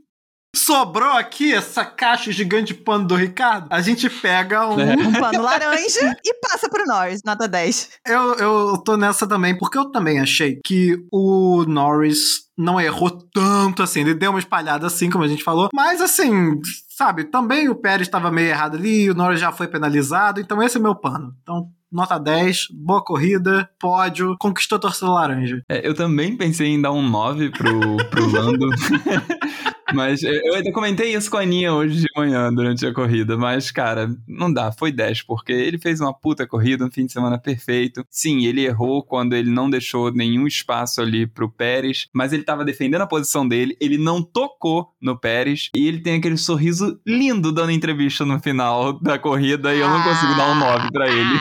[0.54, 3.68] Sobrou aqui essa caixa gigante de pano do Ricardo.
[3.70, 4.78] A gente pega um.
[4.78, 4.94] É.
[4.94, 7.88] um pano laranja e passa pro Norris, nota 10.
[8.06, 13.82] Eu, eu tô nessa também, porque eu também achei que o Norris não errou tanto
[13.82, 14.02] assim.
[14.02, 15.70] Ele deu uma espalhada assim, como a gente falou.
[15.74, 20.38] Mas assim, sabe, também o Pérez estava meio errado ali, o Norris já foi penalizado.
[20.38, 21.32] Então esse é meu pano.
[21.42, 21.68] Então.
[21.94, 25.62] Nota 10, boa corrida, pódio, conquistou a torcida laranja.
[25.68, 28.70] É, eu também pensei em dar um 9 pro, pro Lando.
[29.94, 33.36] mas eu ainda comentei isso com a Aninha hoje de manhã, durante a corrida.
[33.36, 37.12] Mas, cara, não dá, foi 10, porque ele fez uma puta corrida, um fim de
[37.12, 38.04] semana perfeito.
[38.10, 42.64] Sim, ele errou quando ele não deixou nenhum espaço ali pro Pérez, mas ele tava
[42.64, 47.52] defendendo a posição dele, ele não tocou no Pérez, e ele tem aquele sorriso lindo
[47.52, 51.38] dando entrevista no final da corrida, e eu não consigo dar um 9 pra ele.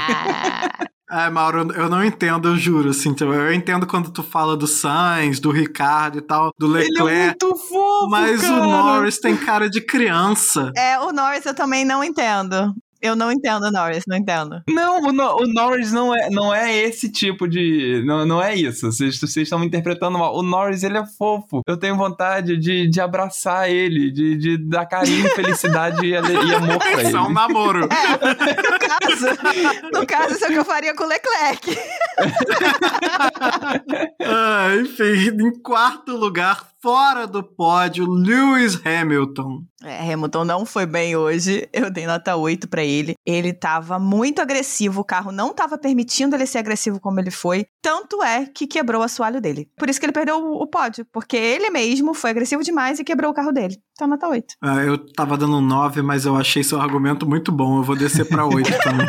[1.11, 4.65] É, Mauro, eu não entendo, eu juro, assim, tipo, eu entendo quando tu fala do
[4.65, 8.53] Sainz, do Ricardo e tal, do Ele é Leclerc, muito fofo, mas cara.
[8.53, 10.71] o Norris tem cara de criança.
[10.73, 12.73] É, o Norris eu também não entendo.
[13.01, 14.61] Eu não entendo o Norris, não entendo.
[14.69, 18.03] Não, o, No- o Norris não é, não é esse tipo de.
[18.05, 18.91] Não, não é isso.
[18.91, 20.35] Vocês vocês estão me interpretando mal.
[20.35, 21.61] O Norris, ele é fofo.
[21.67, 26.77] Eu tenho vontade de, de abraçar ele, de, de dar carinho, felicidade e, e amor
[26.77, 27.33] pra Isso é um ele.
[27.33, 27.81] namoro.
[27.81, 31.77] No caso, no caso, isso é o que eu faria com o Leclerc.
[34.23, 39.63] Ah, enfim, em quarto lugar, fora do pódio, Lewis Hamilton.
[39.83, 41.67] É, Hamilton não foi bem hoje.
[41.73, 43.15] Eu dei nota 8 pra ele.
[43.25, 47.65] Ele tava muito agressivo, o carro não tava permitindo ele ser agressivo como ele foi.
[47.81, 49.67] Tanto é que quebrou o assoalho dele.
[49.77, 53.31] Por isso que ele perdeu o, pódio, porque ele mesmo foi agressivo demais e quebrou
[53.31, 53.77] o carro dele.
[53.93, 54.55] Então, nota 8.
[54.61, 57.77] Ah, eu tava dando um 9, mas eu achei seu argumento muito bom.
[57.77, 59.07] Eu vou descer pra 8 também.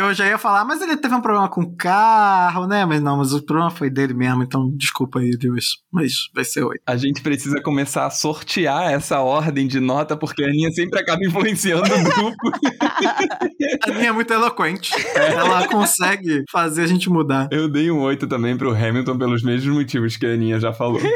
[0.00, 2.86] Eu já ia falar, mas ele teve um problema com o carro, né?
[2.86, 5.76] Mas não, mas o problema foi dele mesmo, então desculpa aí, Lewis.
[5.92, 6.80] Mas vai ser 8.
[6.86, 11.22] A gente precisa começar a sortear essa ordem de nota, porque a Aninha sempre acaba
[11.22, 12.36] influenciando o grupo.
[13.84, 14.92] A minha é muito eloquente.
[15.14, 17.48] Ela consegue fazer a gente mudar.
[17.50, 21.00] Eu dei um 8 também pro Hamilton pelos mesmos motivos que a Aninha já falou.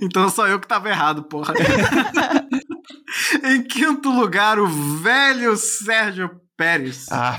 [0.00, 1.52] Então só eu que tava errado, porra.
[3.44, 7.06] em quinto lugar, o velho Sérgio Pérez.
[7.12, 7.38] Ah,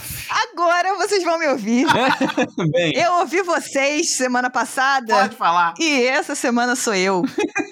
[0.49, 1.85] Agora vocês vão me ouvir.
[2.71, 2.93] bem.
[2.95, 5.13] Eu ouvi vocês semana passada.
[5.13, 5.73] Pode falar.
[5.77, 7.23] E essa semana sou eu.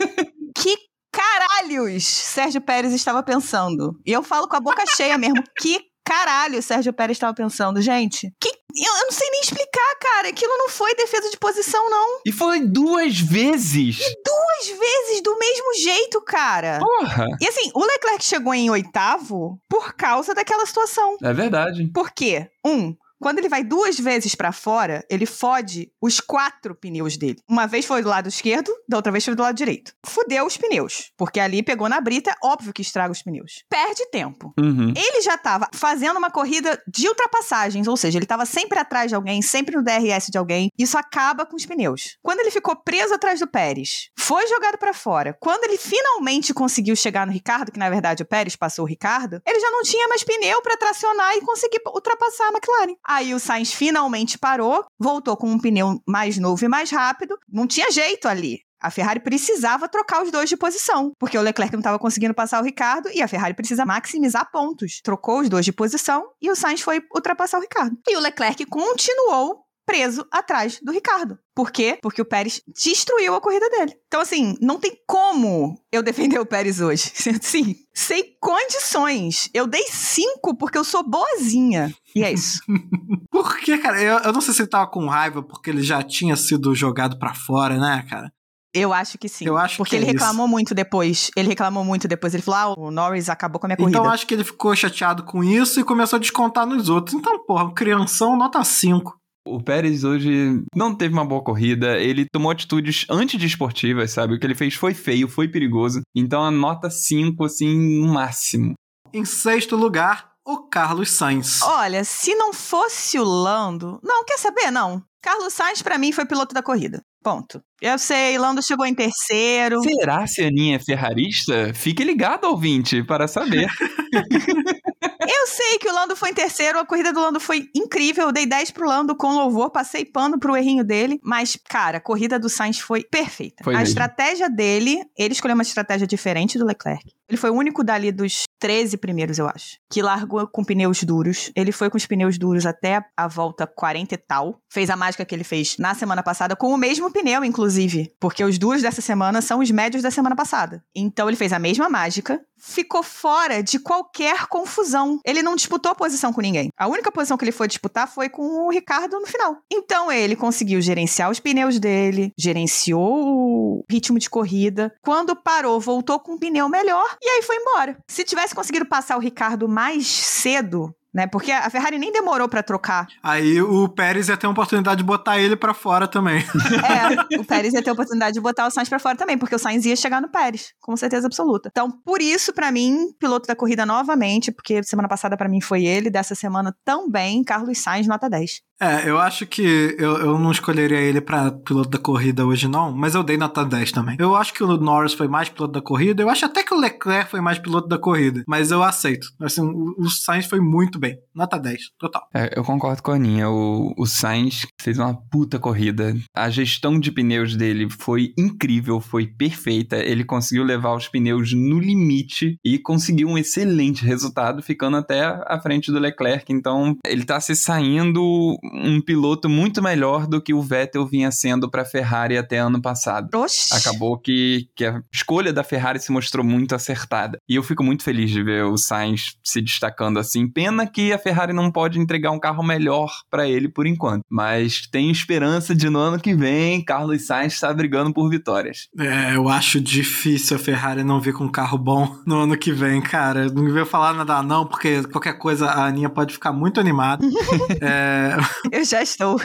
[0.54, 0.76] que
[1.10, 3.98] caralhos Sérgio Pérez estava pensando?
[4.06, 5.42] E eu falo com a boca cheia mesmo.
[5.58, 8.34] Que caralho Sérgio Pérez estava pensando, gente?
[8.40, 10.30] Que eu, eu não sei nem explicar, cara.
[10.30, 12.22] Aquilo não foi defesa de posição, não.
[12.26, 13.98] E foi duas vezes.
[13.98, 16.80] Duas vezes do mesmo jeito, cara.
[16.80, 17.28] Porra.
[17.42, 21.18] E assim, o Leclerc chegou em oitavo por causa daquela situação.
[21.22, 21.88] É verdade.
[21.94, 22.50] Por quê?
[22.66, 27.38] Um, quando ele vai duas vezes pra fora, ele fode os quatro pneus dele.
[27.50, 29.94] Uma vez foi do lado esquerdo, da outra vez foi do lado direito.
[30.06, 33.64] Fudeu os pneus, porque ali pegou na brita, é óbvio que estraga os pneus.
[33.70, 34.54] Perde tempo.
[34.60, 34.94] Uhum.
[34.96, 39.16] Ele já tava fazendo uma corrida de ultrapassagens, ou seja, ele tava sempre atrás de
[39.16, 40.70] alguém, sempre no DRS de alguém.
[40.78, 42.18] Isso acaba com os pneus.
[42.22, 45.36] Quando ele ficou preso atrás do Pérez, foi jogado pra fora.
[45.40, 49.42] Quando ele finalmente conseguiu chegar no Ricardo, que na verdade o Pérez passou o Ricardo,
[49.46, 52.96] ele já não tinha mais pneu pra tracionar e conseguir ultrapassar a McLaren.
[53.08, 57.38] Aí o Sainz finalmente parou, voltou com um pneu mais novo e mais rápido.
[57.48, 58.60] Não tinha jeito ali.
[58.80, 62.62] A Ferrari precisava trocar os dois de posição, porque o Leclerc não estava conseguindo passar
[62.62, 65.02] o Ricardo e a Ferrari precisa maximizar pontos.
[65.04, 67.98] Trocou os dois de posição e o Sainz foi ultrapassar o Ricardo.
[68.08, 71.40] E o Leclerc continuou preso atrás do Ricardo.
[71.56, 71.98] Por quê?
[72.02, 73.94] Porque o Pérez destruiu a corrida dele.
[74.08, 77.10] Então, assim, não tem como eu defender o Pérez hoje.
[77.42, 79.50] Sim, sem condições.
[79.54, 81.96] Eu dei cinco porque eu sou boazinha.
[82.14, 82.60] E é isso.
[83.32, 84.02] Por que, cara?
[84.02, 87.18] Eu, eu não sei se ele tava com raiva porque ele já tinha sido jogado
[87.18, 88.32] pra fora, né, cara?
[88.74, 89.46] Eu acho que sim.
[89.46, 90.14] Eu acho porque que é ele isso.
[90.14, 91.32] reclamou muito depois.
[91.36, 92.34] Ele reclamou muito depois.
[92.34, 93.98] Ele falou: ah, o Norris acabou com a minha corrida.
[93.98, 97.16] Então eu acho que ele ficou chateado com isso e começou a descontar nos outros.
[97.16, 99.18] Então, porra, crianção, nota 5.
[99.50, 104.36] O Pérez hoje não teve uma boa corrida, ele tomou atitudes antidesportivas, sabe?
[104.36, 106.02] O que ele fez foi feio, foi perigoso.
[106.16, 108.74] Então a nota 5, assim, no máximo.
[109.14, 111.62] Em sexto lugar, o Carlos Sainz.
[111.62, 114.00] Olha, se não fosse o Lando.
[114.04, 114.70] Não, quer saber?
[114.72, 115.02] Não.
[115.22, 117.02] Carlos Sainz, pra mim, foi piloto da corrida.
[117.28, 117.62] Ponto.
[117.82, 119.82] Eu sei, Lando chegou em terceiro.
[119.82, 121.74] Será se a Aninha é ferrarista?
[121.74, 123.68] Fique ligado, ouvinte, para saber.
[125.30, 128.28] Eu sei que o Lando foi em terceiro, a corrida do Lando foi incrível.
[128.28, 131.20] Eu dei 10 pro Lando com louvor, passei pano pro errinho dele.
[131.22, 133.64] Mas, cara, a corrida do Sainz foi perfeita.
[133.64, 133.90] Foi a mesmo.
[133.90, 137.04] estratégia dele, ele escolheu uma estratégia diferente do Leclerc.
[137.28, 141.52] Ele foi o único dali dos 13 primeiros, eu acho, que largou com pneus duros.
[141.54, 144.62] Ele foi com os pneus duros até a volta 40 e tal.
[144.72, 148.14] Fez a mágica que ele fez na semana passada com o mesmo pneu, inclusive.
[148.20, 150.84] Porque os duros dessa semana são os médios da semana passada.
[150.96, 155.20] Então ele fez a mesma mágica, ficou fora de qualquer confusão.
[155.26, 156.70] Ele não disputou posição com ninguém.
[156.78, 159.58] A única posição que ele foi disputar foi com o Ricardo no final.
[159.72, 164.94] Então ele conseguiu gerenciar os pneus dele, gerenciou o ritmo de corrida.
[165.02, 167.98] Quando parou, voltou com um pneu melhor e aí foi embora.
[168.08, 171.26] Se tivesse conseguido passar o Ricardo mais cedo, né?
[171.26, 173.08] Porque a Ferrari nem demorou pra trocar.
[173.24, 176.38] Aí o Pérez ia ter uma oportunidade de botar ele pra fora também.
[176.78, 179.56] É, o Pérez ia ter a oportunidade de botar o Sainz pra fora também, porque
[179.56, 181.70] o Sainz ia chegar no Pérez, com certeza absoluta.
[181.72, 185.86] Então, por isso, pra mim, piloto da corrida novamente, porque semana passada pra mim foi
[185.86, 188.62] ele, dessa semana também, Carlos Sainz, nota 10.
[188.80, 192.92] É, eu acho que eu, eu não escolheria ele pra piloto da corrida hoje, não,
[192.92, 194.16] mas eu dei nota 10 também.
[194.20, 196.80] Eu acho que o Norris foi mais piloto da corrida, eu acho até que o
[196.80, 199.28] Leclerc foi mais piloto da corrida, mas eu aceito.
[199.42, 201.18] Assim, o, o Sainz foi muito bem.
[201.34, 202.28] Nota 10, total.
[202.34, 203.50] É, eu concordo com a Aninha.
[203.50, 206.16] O, o Sainz fez uma puta corrida.
[206.36, 209.98] A gestão de pneus dele foi incrível, foi perfeita.
[209.98, 215.60] Ele conseguiu levar os pneus no limite e conseguiu um excelente resultado, ficando até à
[215.62, 216.52] frente do Leclerc.
[216.54, 221.70] Então, ele tá se saindo um piloto muito melhor do que o Vettel vinha sendo
[221.70, 223.30] para a Ferrari até ano passado.
[223.36, 223.74] Oxi.
[223.74, 227.40] Acabou que, que a escolha da Ferrari se mostrou muito acertada.
[227.48, 230.48] E eu fico muito feliz de ver o Sainz se destacando assim.
[230.48, 234.24] Pena que a Ferrari não pode entregar um carro melhor para ele por enquanto.
[234.30, 238.88] Mas tenho esperança de no ano que vem Carlos Sainz estar brigando por vitórias.
[239.00, 242.72] É, eu acho difícil a Ferrari não vir com um carro bom no ano que
[242.72, 243.50] vem, cara.
[243.50, 247.26] Não veio falar nada não, porque qualquer coisa a Aninha pode ficar muito animada.
[247.82, 248.36] é,
[248.72, 249.40] Eu já estou.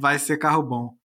[0.00, 0.98] vai ser carro bom.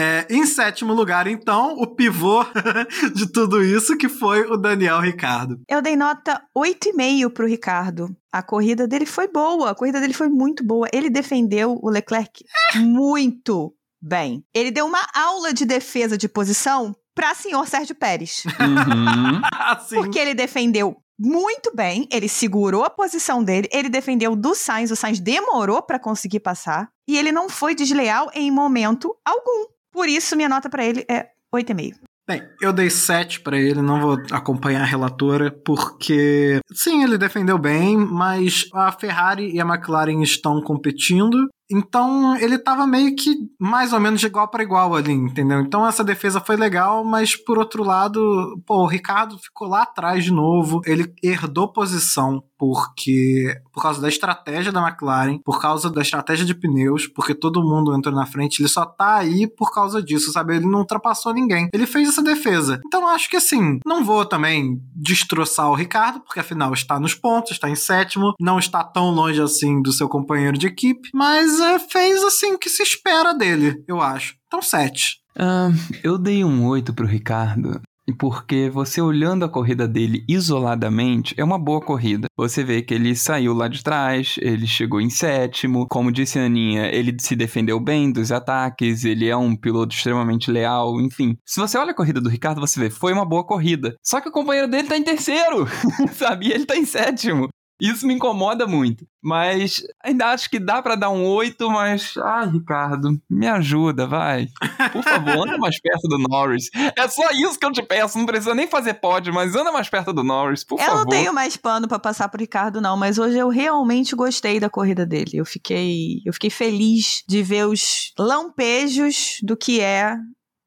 [0.00, 2.44] É, em sétimo lugar, então, o pivô
[3.16, 5.60] de tudo isso, que foi o Daniel Ricardo.
[5.68, 8.16] Eu dei nota 8,5 pro Ricardo.
[8.32, 10.86] A corrida dele foi boa, a corrida dele foi muito boa.
[10.92, 12.44] Ele defendeu o Leclerc
[12.76, 14.44] muito bem.
[14.54, 18.44] Ele deu uma aula de defesa de posição para senhor Sérgio Pérez.
[18.46, 19.42] Uhum.
[19.52, 24.90] Assim, Porque ele defendeu muito bem, ele segurou a posição dele, ele defendeu do Sainz,
[24.90, 29.66] o Sainz demorou para conseguir passar e ele não foi desleal em momento algum.
[29.90, 31.96] Por isso minha nota para ele é 8,5.
[32.28, 37.56] Bem, eu dei 7 pra ele, não vou acompanhar a relatora, porque sim, ele defendeu
[37.56, 41.48] bem, mas a Ferrari e a McLaren estão competindo.
[41.70, 45.60] Então ele tava meio que mais ou menos de igual para igual ali, entendeu?
[45.60, 50.24] Então essa defesa foi legal, mas por outro lado, pô, o Ricardo ficou lá atrás
[50.24, 50.80] de novo.
[50.86, 56.54] Ele herdou posição porque por causa da estratégia da McLaren, por causa da estratégia de
[56.54, 60.56] pneus, porque todo mundo entrou na frente, ele só tá aí por causa disso, sabe?
[60.56, 61.68] Ele não ultrapassou ninguém.
[61.72, 62.80] Ele fez essa defesa.
[62.84, 67.52] Então acho que assim, não vou também destroçar o Ricardo, porque afinal está nos pontos,
[67.52, 71.78] está em sétimo, não está tão longe assim do seu companheiro de equipe, mas é,
[71.78, 74.34] fez assim o que se espera dele, eu acho.
[74.46, 75.18] Então, sete.
[75.36, 75.70] Ah,
[76.02, 77.80] eu dei um 8 pro Ricardo.
[78.18, 82.26] Porque você olhando a corrida dele isoladamente, é uma boa corrida.
[82.36, 85.86] Você vê que ele saiu lá de trás, ele chegou em sétimo.
[85.88, 90.50] Como disse a Aninha, ele se defendeu bem dos ataques, ele é um piloto extremamente
[90.50, 91.36] leal, enfim.
[91.44, 93.94] Se você olha a corrida do Ricardo, você vê, foi uma boa corrida.
[94.02, 95.66] Só que o companheiro dele tá em terceiro,
[96.14, 96.48] sabe?
[96.48, 97.48] E ele tá em sétimo.
[97.80, 99.06] Isso me incomoda muito.
[99.22, 102.14] Mas ainda acho que dá pra dar um 8, mas.
[102.16, 104.48] Ai, Ricardo, me ajuda, vai.
[104.92, 106.68] Por favor, anda mais perto do Norris.
[106.96, 108.18] É só isso que eu te peço.
[108.18, 110.98] Não precisa nem fazer pódio, mas anda mais perto do Norris, por eu favor.
[110.98, 114.70] não tenho mais pano pra passar pro Ricardo, não, mas hoje eu realmente gostei da
[114.70, 115.32] corrida dele.
[115.34, 120.16] Eu fiquei, eu fiquei feliz de ver os lampejos do que é,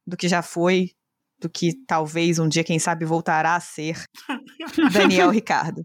[0.08, 0.92] do que já foi,
[1.42, 4.02] do que talvez um dia, quem sabe, voltará a ser
[4.94, 5.84] Daniel Ricardo.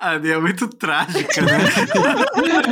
[0.00, 1.58] A Aninha é muito trágica, né?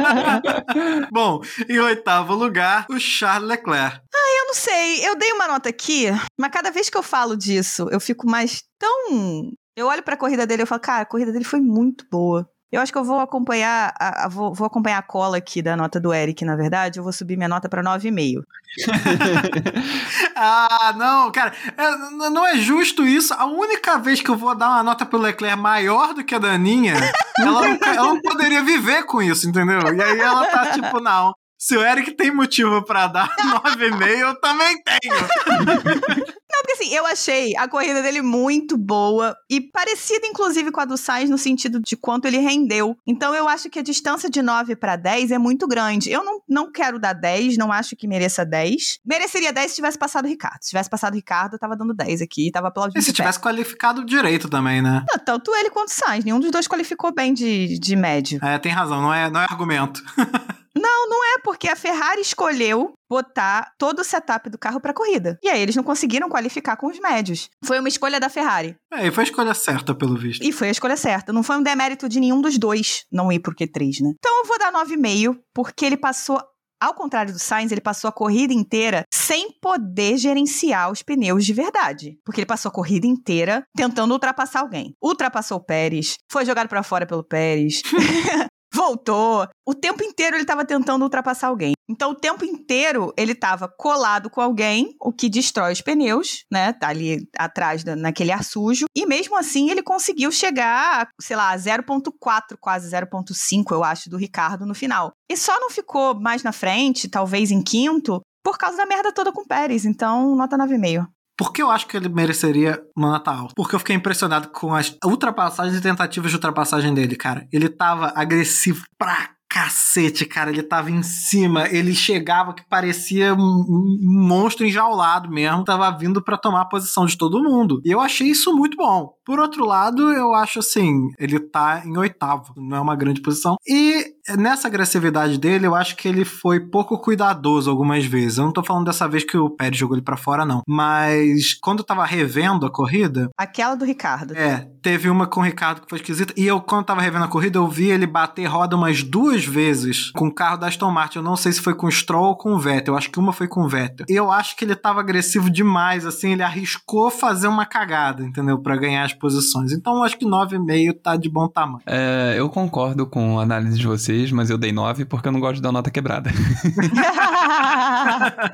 [1.10, 4.00] Bom, em oitavo lugar, o Charles Leclerc.
[4.42, 6.06] Eu não sei, eu dei uma nota aqui,
[6.38, 9.50] mas cada vez que eu falo disso, eu fico mais tão.
[9.76, 12.46] Eu olho pra corrida dele e falo, cara, a corrida dele foi muito boa.
[12.72, 15.76] Eu acho que eu vou acompanhar, a, a- vou, vou acompanhar a cola aqui da
[15.76, 16.98] nota do Eric, na verdade.
[16.98, 18.42] Eu vou subir minha nota pra 9,5.
[20.34, 21.90] Ah, não, cara, é,
[22.30, 23.32] não é justo isso.
[23.34, 26.38] A única vez que eu vou dar uma nota pro Leclerc maior do que a
[26.38, 26.94] Daninha,
[27.38, 29.78] ela não, ela não poderia viver com isso, entendeu?
[29.94, 31.32] E aí ela tá tipo, não.
[31.62, 35.14] Se o Eric tem motivo pra dar 9,5, eu também tenho.
[35.14, 40.84] Não, porque assim, eu achei a corrida dele muito boa e parecida, inclusive, com a
[40.84, 42.96] do Sainz no sentido de quanto ele rendeu.
[43.06, 46.10] Então eu acho que a distância de 9 para 10 é muito grande.
[46.10, 48.98] Eu não, não quero dar 10, não acho que mereça 10.
[49.06, 50.58] Mereceria 10 se tivesse passado o Ricardo.
[50.62, 52.98] Se tivesse passado o Ricardo, eu tava dando 10 aqui, tava aplaudindo.
[52.98, 55.04] E se tivesse qualificado direito também, né?
[55.08, 56.24] Não, tanto ele quanto o Sainz.
[56.24, 58.40] Nenhum dos dois qualificou bem de, de médio.
[58.42, 60.02] É, tem razão, não é, não é argumento.
[60.76, 65.38] Não, não é porque a Ferrari escolheu botar todo o setup do carro pra corrida.
[65.42, 67.50] E aí eles não conseguiram qualificar com os médios.
[67.64, 68.74] Foi uma escolha da Ferrari.
[68.92, 70.42] É, e foi a escolha certa, pelo visto.
[70.42, 71.32] E foi a escolha certa.
[71.32, 74.12] Não foi um demérito de nenhum dos dois não ir pro Q3, né?
[74.18, 76.40] Então eu vou dar 9,5, porque ele passou.
[76.80, 81.52] Ao contrário do Sainz, ele passou a corrida inteira sem poder gerenciar os pneus de
[81.52, 82.18] verdade.
[82.24, 84.92] Porque ele passou a corrida inteira tentando ultrapassar alguém.
[85.00, 87.82] Ultrapassou o Pérez, foi jogado pra fora pelo Pérez.
[88.74, 89.46] voltou.
[89.66, 91.72] O tempo inteiro ele estava tentando ultrapassar alguém.
[91.88, 96.72] Então, o tempo inteiro ele estava colado com alguém, o que destrói os pneus, né?
[96.72, 98.86] Tá ali atrás, naquele ar sujo.
[98.96, 104.16] E mesmo assim, ele conseguiu chegar, sei lá, a 0,4, quase 0,5, eu acho, do
[104.16, 105.12] Ricardo no final.
[105.30, 109.32] E só não ficou mais na frente, talvez em quinto, por causa da merda toda
[109.32, 109.84] com o Pérez.
[109.84, 111.06] Então, nota 9,5.
[111.36, 113.54] Por que eu acho que ele mereceria uma nota alta?
[113.56, 117.46] Porque eu fiquei impressionado com as ultrapassagens e tentativas de ultrapassagem dele, cara.
[117.52, 120.50] Ele tava agressivo pra cacete, cara.
[120.50, 121.68] Ele tava em cima.
[121.68, 125.62] Ele chegava que parecia um, monstro enjaulado mesmo.
[125.62, 127.82] Tava vindo pra tomar a posição de todo mundo.
[127.84, 129.12] E eu achei isso muito bom.
[129.24, 132.54] Por outro lado, eu acho assim, ele tá em oitavo.
[132.56, 133.56] Não é uma grande posição.
[133.68, 134.04] E
[134.36, 138.38] nessa agressividade dele, eu acho que ele foi pouco cuidadoso algumas vezes.
[138.38, 140.62] Eu não tô falando dessa vez que o Pérez jogou ele pra fora, não.
[140.66, 144.34] Mas quando eu tava revendo a corrida, Aquela do Ricardo.
[144.36, 146.32] é, teve uma com o Ricardo que foi esquisita.
[146.36, 150.10] E eu, quando tava revendo a corrida, eu vi ele bater roda umas duas vezes
[150.12, 151.18] com o carro da Aston Martin.
[151.18, 152.94] Eu não sei se foi com o Stroll ou com o Vettel.
[152.94, 154.06] Eu acho que uma foi com o Vettel.
[154.08, 156.32] E eu acho que ele tava agressivo demais, assim.
[156.32, 158.58] Ele arriscou fazer uma cagada, entendeu?
[158.58, 159.72] Pra ganhar as posições.
[159.72, 161.82] Então eu acho que 9,5 tá de bom tamanho.
[161.86, 165.40] É, eu concordo com a análise de vocês, mas eu dei 9 porque eu não
[165.40, 166.30] gosto de dar nota quebrada.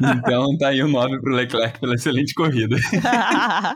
[0.00, 2.76] então tá aí o 9 pro Leclerc pela excelente corrida.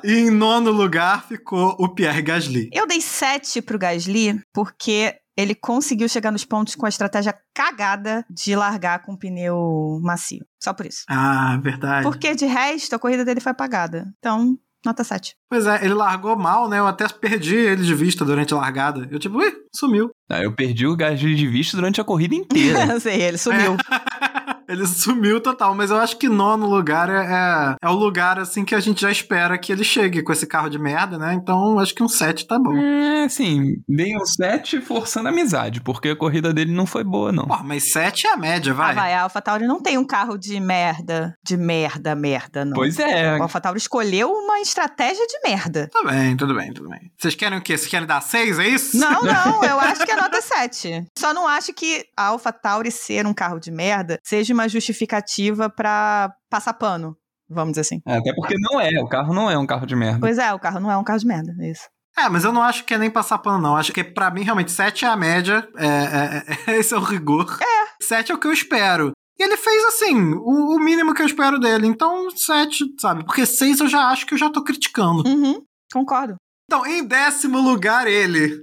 [0.05, 2.69] E em nono lugar ficou o Pierre Gasly.
[2.73, 8.25] Eu dei 7 pro Gasly porque ele conseguiu chegar nos pontos com a estratégia cagada
[8.29, 10.45] de largar com pneu macio.
[10.63, 11.05] Só por isso.
[11.09, 12.05] Ah, verdade.
[12.05, 14.13] Porque de resto, a corrida dele foi apagada.
[14.19, 15.35] Então, nota 7.
[15.49, 16.79] Pois é, ele largou mal, né?
[16.79, 19.09] Eu até perdi ele de vista durante a largada.
[19.11, 20.11] Eu tipo, ui, sumiu.
[20.31, 22.99] Ah, eu perdi o Gasly de vista durante a corrida inteira.
[23.01, 23.77] Sei, ele sumiu.
[24.69, 28.65] Ele sumiu total, mas eu acho que nono lugar é, é, é o lugar assim
[28.65, 31.35] que a gente já espera que ele chegue com esse carro de merda, né?
[31.35, 32.77] Então acho que um 7 tá bom.
[32.77, 37.33] É, assim, dei um 7 forçando a amizade, porque a corrida dele não foi boa,
[37.33, 37.47] não.
[37.47, 38.95] Pô, mas 7 é a média, Ah, vai.
[38.95, 42.75] vai, a AlphaTauri não tem um carro de merda, de merda, merda, não.
[42.75, 45.89] Pois é, O AlphaTauri escolheu uma estratégia de merda.
[45.93, 47.11] Tudo bem, tudo bem, tudo bem.
[47.19, 47.77] Vocês querem o quê?
[47.77, 48.97] Vocês querem dar 6, é isso?
[48.97, 51.07] Não, não, eu acho que é nota 7.
[51.19, 56.33] Só não acho que a AlphaTauri ser um carro de merda seja uma justificativa pra
[56.51, 57.17] passar pano,
[57.49, 58.01] vamos dizer assim.
[58.07, 60.21] É, Até porque não é, o carro não é um carro de merda.
[60.21, 61.89] Pois é, o carro não é um carro de merda, é isso.
[62.19, 63.75] É, mas eu não acho que é nem passar pano, não.
[63.77, 65.67] Acho que pra mim, realmente, 7 é a média.
[65.77, 67.59] É, é, é- esse é o rigor.
[67.61, 68.05] É.
[68.05, 69.13] 7 é o que eu espero.
[69.39, 71.87] E ele fez, assim, o, o mínimo que eu espero dele.
[71.87, 73.25] Então, 7, sabe?
[73.25, 75.27] Porque 6 eu já acho que eu já tô criticando.
[75.27, 76.37] Uhum, concordo.
[76.67, 78.61] Então, em décimo lugar, ele.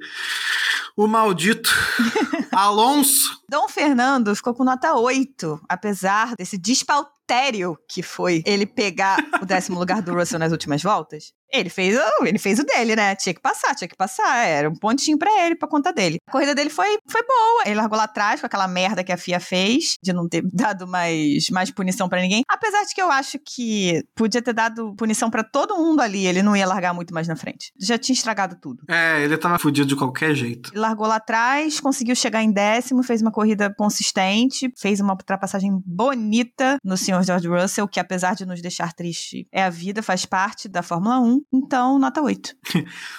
[1.00, 1.74] O maldito
[2.52, 3.41] Alonso.
[3.50, 9.80] Dom Fernando ficou com nota 8, apesar desse despautério que foi ele pegar o décimo
[9.80, 11.32] lugar do Russell nas últimas voltas.
[11.52, 13.16] Ele fez, o- ele fez o dele, né?
[13.16, 14.45] Tinha que passar, tinha que passar.
[14.45, 16.18] Era um pontinho pra ele, pra conta dele.
[16.28, 17.64] A corrida dele foi, foi boa.
[17.66, 20.88] Ele largou lá atrás com aquela merda que a FIA fez, de não ter dado
[20.88, 22.43] mais, mais punição pra ninguém.
[22.50, 26.43] Apesar de que eu acho que podia ter dado punição pra todo mundo ali, ele
[26.43, 27.72] não ia largar muito mais na frente.
[27.80, 28.84] Já tinha estragado tudo.
[28.89, 30.72] É, ele tava fudido de qualquer jeito.
[30.72, 35.72] Ele largou lá atrás, conseguiu chegar em décimo, fez uma corrida consistente, fez uma ultrapassagem
[35.86, 40.26] bonita no senhor George Russell, que apesar de nos deixar triste, é a vida, faz
[40.26, 41.39] parte da Fórmula 1.
[41.52, 42.56] Então, nota 8.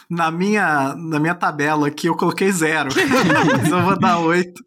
[0.08, 2.90] Na minha, na minha tabela aqui eu coloquei zero.
[3.62, 4.62] Mas eu vou dar oito.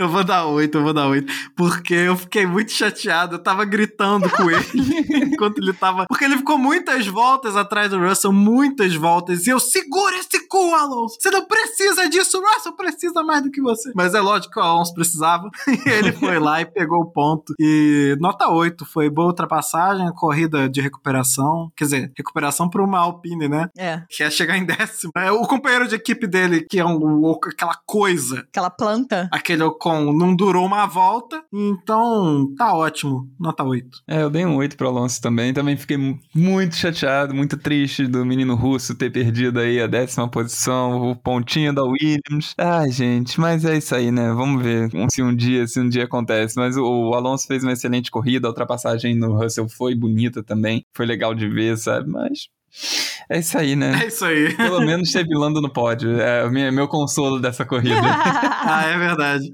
[0.00, 1.30] Eu vou dar oito, eu vou dar oito.
[1.54, 3.34] Porque eu fiquei muito chateado.
[3.34, 4.64] Eu tava gritando com ele
[5.34, 6.06] enquanto ele tava.
[6.06, 9.46] Porque ele ficou muitas voltas atrás do Russell, muitas voltas.
[9.46, 11.16] E eu segura esse cu, Alonso.
[11.20, 13.92] Você não precisa disso, o Russell precisa mais do que você.
[13.94, 15.50] Mas é lógico que o Alonso precisava.
[15.86, 17.52] E ele foi lá e pegou o ponto.
[17.58, 21.70] E nota 8, foi boa ultrapassagem, corrida de recuperação.
[21.76, 23.68] Quer dizer, recuperação para uma Alpine, né?
[23.76, 24.02] É.
[24.08, 25.12] que é chegar em décimo.
[25.16, 29.28] É, o companheiro de equipe dele, que é um, aquela coisa, Aquela planta.
[29.32, 33.28] aquele Ocon Ocon não durou uma volta, então tá ótimo.
[33.38, 33.88] Nota 8.
[34.08, 35.52] É, eu dei um 8 pro Alonso também.
[35.52, 40.28] Também fiquei mu- muito chateado, muito triste do menino russo ter perdido aí a décima
[40.28, 42.54] posição, o pontinho da Williams.
[42.58, 44.32] Ai, gente, mas é isso aí, né?
[44.32, 46.54] Vamos ver se um dia, se um dia acontece.
[46.56, 50.84] Mas o, o Alonso fez uma excelente corrida, a ultrapassagem no Russell foi bonita também.
[50.96, 52.08] Foi legal de ver, sabe?
[52.10, 52.48] Mas
[53.28, 54.02] é isso aí, né?
[54.02, 54.54] É isso aí.
[54.56, 56.20] Pelo menos teve Lando no pódio.
[56.20, 58.00] É meu consolo dessa corrida.
[58.02, 59.44] ah, é verdade.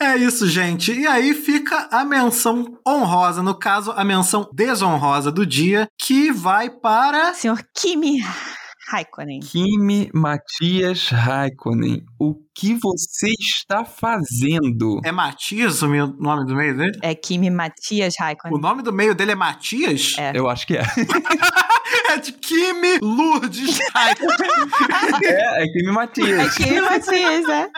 [0.00, 0.92] É isso, gente.
[0.92, 6.70] E aí fica a menção honrosa, no caso, a menção desonrosa do dia, que vai
[6.70, 7.34] para.
[7.34, 8.20] Senhor Kimi
[8.90, 9.40] Raikkonen.
[9.40, 15.00] Kimi Matias Raikkonen, o que você está fazendo?
[15.04, 16.98] É Matias o meu nome do meio dele?
[17.02, 18.60] É Kimi Matias O Raikkonen.
[18.60, 20.14] nome do meio dele é Matias?
[20.16, 20.32] É.
[20.34, 20.82] Eu acho que é.
[22.10, 24.38] É de Kimi Lourdes Raikkonen.
[25.24, 26.54] É, é Kimi É Matias.
[26.54, 27.68] Kimi Matias, né?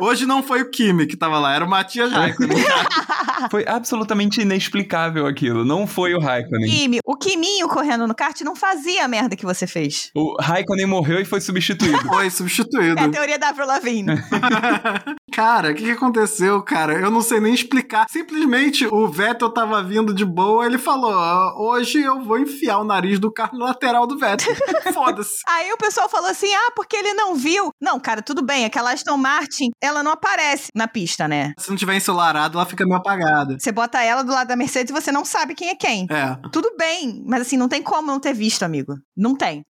[0.00, 2.58] Hoje não foi o Kimi que tava lá, era o Matias Raikkonen.
[3.50, 5.64] Foi absolutamente inexplicável aquilo.
[5.64, 6.68] Não foi o Raikkonen.
[6.68, 10.10] Kimi, o Kiminho correndo no kart não fazia a merda que você fez.
[10.14, 11.98] O Raikkonen morreu e foi substituído.
[12.06, 13.00] Foi substituído.
[13.00, 14.14] É a teoria da Avril Lavigne.
[15.34, 16.92] Cara, o que, que aconteceu, cara?
[16.92, 18.06] Eu não sei nem explicar.
[18.08, 22.84] Simplesmente o Vettel tava vindo de boa, ele falou: "Ah, hoje eu vou enfiar o
[22.84, 24.54] nariz do carro no lateral do Vettel.
[24.94, 25.40] Foda-se.
[25.48, 27.70] Aí o pessoal falou assim: ah, porque ele não viu.
[27.80, 28.64] Não, cara, tudo bem.
[28.64, 31.52] Aquela Aston Martin, ela não aparece na pista, né?
[31.58, 33.56] Se não tiver ensolarado, ela fica meio apagada.
[33.58, 36.06] Você bota ela do lado da Mercedes e você não sabe quem é quem.
[36.10, 36.36] É.
[36.52, 38.94] Tudo bem, mas assim, não tem como não ter visto, amigo.
[39.16, 39.64] Não tem.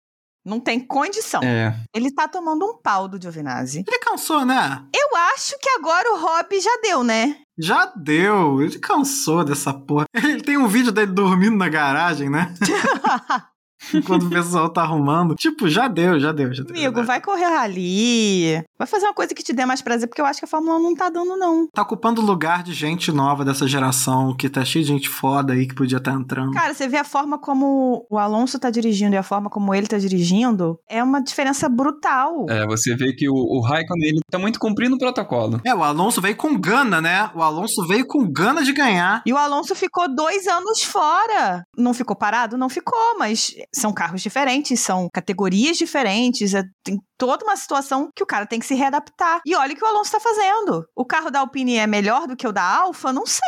[0.46, 1.42] Não tem condição.
[1.42, 1.74] É.
[1.94, 3.86] Ele tá tomando um pau do Giovinazzi.
[3.88, 4.84] Ele cansou, né?
[4.94, 7.38] Eu acho que agora o Rob já deu, né?
[7.58, 8.62] Já deu.
[8.62, 10.06] Ele cansou dessa porra.
[10.14, 12.54] Ele tem um vídeo dele dormindo na garagem, né?
[13.94, 15.36] Enquanto o pessoal tá arrumando.
[15.36, 16.76] Tipo, já deu, já deu, já deu.
[16.76, 18.64] Amigo, vai correr rally.
[18.78, 20.78] Vai fazer uma coisa que te dê mais prazer, porque eu acho que a Fórmula
[20.78, 21.68] 1 não tá dando, não.
[21.74, 25.54] Tá ocupando o lugar de gente nova dessa geração, que tá cheio de gente foda
[25.54, 26.52] aí que podia estar entrando.
[26.52, 29.88] Cara, você vê a forma como o Alonso tá dirigindo e a forma como ele
[29.88, 32.46] tá dirigindo, é uma diferença brutal.
[32.50, 35.62] É, você vê que o, o Raikkonen ele tá muito cumprindo o protocolo.
[35.64, 37.30] É, o Alonso veio com gana, né?
[37.34, 39.22] O Alonso veio com gana de ganhar.
[39.26, 41.64] E o Alonso ficou dois anos fora.
[41.78, 42.58] Não ficou parado?
[42.58, 48.24] Não ficou, mas são carros diferentes, são categorias diferentes, é- tem toda uma situação que
[48.24, 49.42] o cara tem que se readaptar.
[49.46, 50.86] E olha o que o Alonso tá fazendo.
[50.96, 53.14] O carro da Alpine é melhor do que o da Alfa?
[53.14, 53.42] Não sei,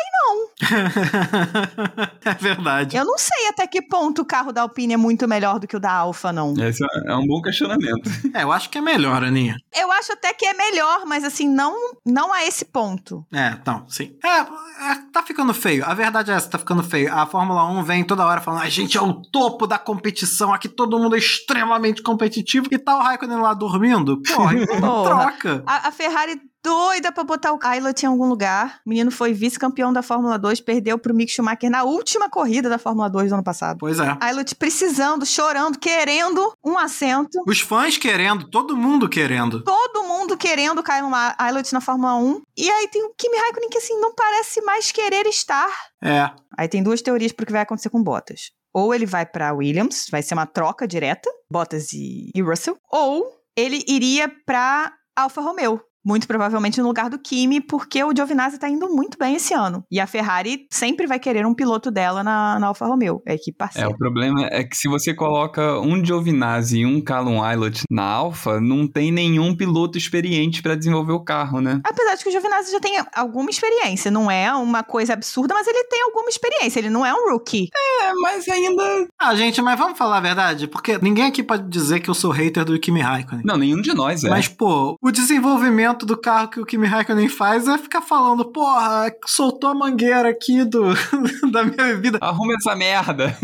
[2.25, 2.95] é verdade.
[2.95, 5.75] Eu não sei até que ponto o carro da Alpine é muito melhor do que
[5.75, 6.53] o da Alfa, não.
[6.57, 8.09] Esse é é um bom questionamento.
[8.33, 9.55] É, eu acho que é melhor, Aninha.
[9.73, 13.25] Eu acho até que é melhor, mas assim, não, não a esse ponto.
[13.31, 14.17] É, então, sim.
[14.23, 15.85] É, é, tá ficando feio.
[15.85, 17.13] A verdade é essa, tá ficando feio.
[17.13, 20.67] A Fórmula 1 vem toda hora falando, a gente é o topo da competição, aqui
[20.67, 24.21] todo mundo é extremamente competitivo, e tá o Raikkonen lá dormindo.
[24.33, 25.63] Porra, então troca.
[25.65, 28.79] A, a Ferrari doida pra botar o Ailot em algum lugar.
[28.83, 32.79] O menino foi vice-campeão da Fórmula 2, perdeu pro Mick Schumacher na última corrida da
[32.79, 33.77] Fórmula 2 do ano passado.
[33.79, 34.17] Pois é.
[34.19, 37.43] Ailot precisando, chorando, querendo um assento.
[37.47, 39.63] Os fãs querendo, todo mundo querendo.
[39.63, 42.41] Todo mundo querendo cair no Ailot na Fórmula 1.
[42.57, 45.69] E aí tem o Kimi Raikkonen que assim não parece mais querer estar.
[46.03, 46.31] É.
[46.57, 48.51] Aí tem duas teorias pro que vai acontecer com Bottas.
[48.73, 53.25] Ou ele vai pra Williams, vai ser uma troca direta, Bottas e, e Russell, ou
[53.55, 55.81] ele iria pra Alfa Romeo.
[56.05, 59.83] Muito provavelmente no lugar do Kimi, porque o Giovinazzi tá indo muito bem esse ano.
[59.91, 63.55] E a Ferrari sempre vai querer um piloto dela na, na Alfa Romeo, a equipe
[63.55, 63.89] É, parceira.
[63.89, 68.59] o problema é que se você coloca um Giovinazzi e um Callum Aylott na Alfa,
[68.61, 71.81] não tem nenhum piloto experiente pra desenvolver o carro, né?
[71.83, 75.65] Apesar de que o Giovinazzi já tem alguma experiência, não é uma coisa absurda, mas
[75.67, 77.69] ele tem alguma experiência, ele não é um rookie.
[78.03, 79.07] É, mas ainda.
[79.19, 82.31] Ah, gente, mas vamos falar a verdade, porque ninguém aqui pode dizer que eu sou
[82.31, 83.43] hater do Kimi Raikkonen.
[83.45, 84.29] Não, nenhum de nós é.
[84.29, 89.13] Mas, pô, o desenvolvimento do carro que o Kimi Raikkonen faz é ficar falando, porra,
[89.27, 90.95] soltou a mangueira aqui do,
[91.51, 92.17] da minha bebida.
[92.19, 93.37] Arruma essa merda.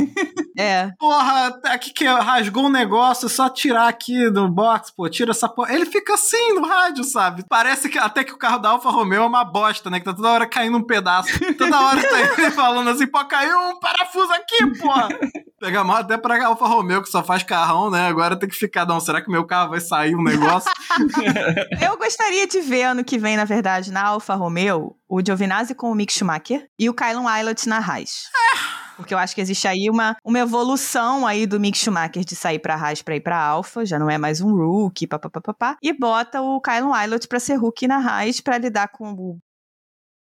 [0.57, 0.91] É.
[0.99, 5.47] Porra, aqui que rasgou um negócio, é só tirar aqui do box, pô, tira essa
[5.47, 5.73] porra.
[5.73, 7.45] Ele fica assim no rádio, sabe?
[7.47, 9.99] Parece que até que o carro da Alfa Romeo é uma bosta, né?
[9.99, 11.29] Que tá toda hora caindo um pedaço.
[11.57, 15.09] Toda hora tá ele falando assim, pô, caiu um parafuso aqui, porra.
[15.61, 18.07] Pega mal até pra Alfa Romeo, que só faz carrão, né?
[18.07, 20.71] Agora tem que ficar, não, será que meu carro vai sair um negócio?
[21.79, 25.91] Eu gostaria de ver ano que vem, na verdade, na Alfa Romeo, o Giovinazzi com
[25.91, 28.23] o Mick Schumacher e o Kylon Aylott na Haas.
[28.97, 32.57] Porque eu acho que existe aí uma, uma evolução aí do Mick Schumacher de sair
[32.57, 36.41] pra Haas pra ir pra Alfa, já não é mais um rookie, papapá, e bota
[36.41, 39.37] o Kylon Aylott pra ser rookie na Haas pra lidar com o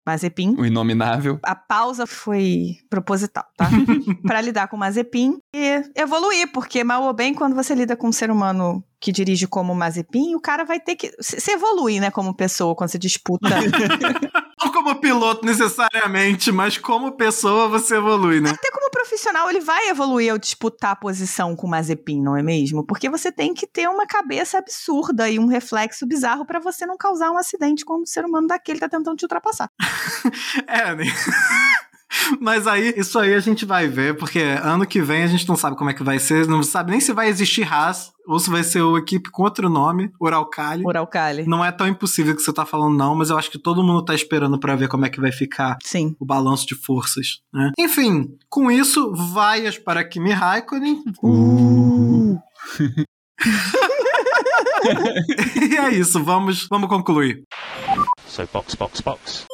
[0.08, 0.56] Mazepin.
[0.58, 1.38] O inominável.
[1.44, 3.70] A pausa foi proposital, tá?
[4.26, 8.08] Pra lidar com o Mazepin e evoluir, porque mal ou bem, quando você lida com
[8.08, 11.12] um ser humano que dirige como Mazepin, o cara vai ter que.
[11.20, 13.48] Você evolui, né, como pessoa, quando você disputa.
[14.60, 18.50] Não como piloto necessariamente, mas como pessoa você evolui, né?
[18.50, 22.42] Até como profissional, ele vai evoluir ao disputar a posição com o Mazepin, não é
[22.42, 22.84] mesmo?
[22.84, 26.98] Porque você tem que ter uma cabeça absurda e um reflexo bizarro para você não
[26.98, 29.70] causar um acidente quando o ser humano daquele tá tentando te ultrapassar.
[30.68, 31.06] é, né?
[32.40, 35.56] Mas aí, isso aí a gente vai ver, porque ano que vem a gente não
[35.56, 38.50] sabe como é que vai ser, não sabe nem se vai existir Haas, ou se
[38.50, 40.84] vai ser uma equipe com outro nome, Uralcali.
[40.86, 41.48] Uralcali.
[41.48, 44.04] Não é tão impossível que você tá falando, não, mas eu acho que todo mundo
[44.04, 46.16] tá esperando para ver como é que vai ficar Sim.
[46.20, 47.72] o balanço de forças, né?
[47.80, 51.02] Enfim, com isso, vaias para Kimi Raikkonen.
[51.24, 52.38] Uh.
[55.72, 57.44] e é isso, vamos, vamos concluir.
[58.28, 59.46] So box, box, box.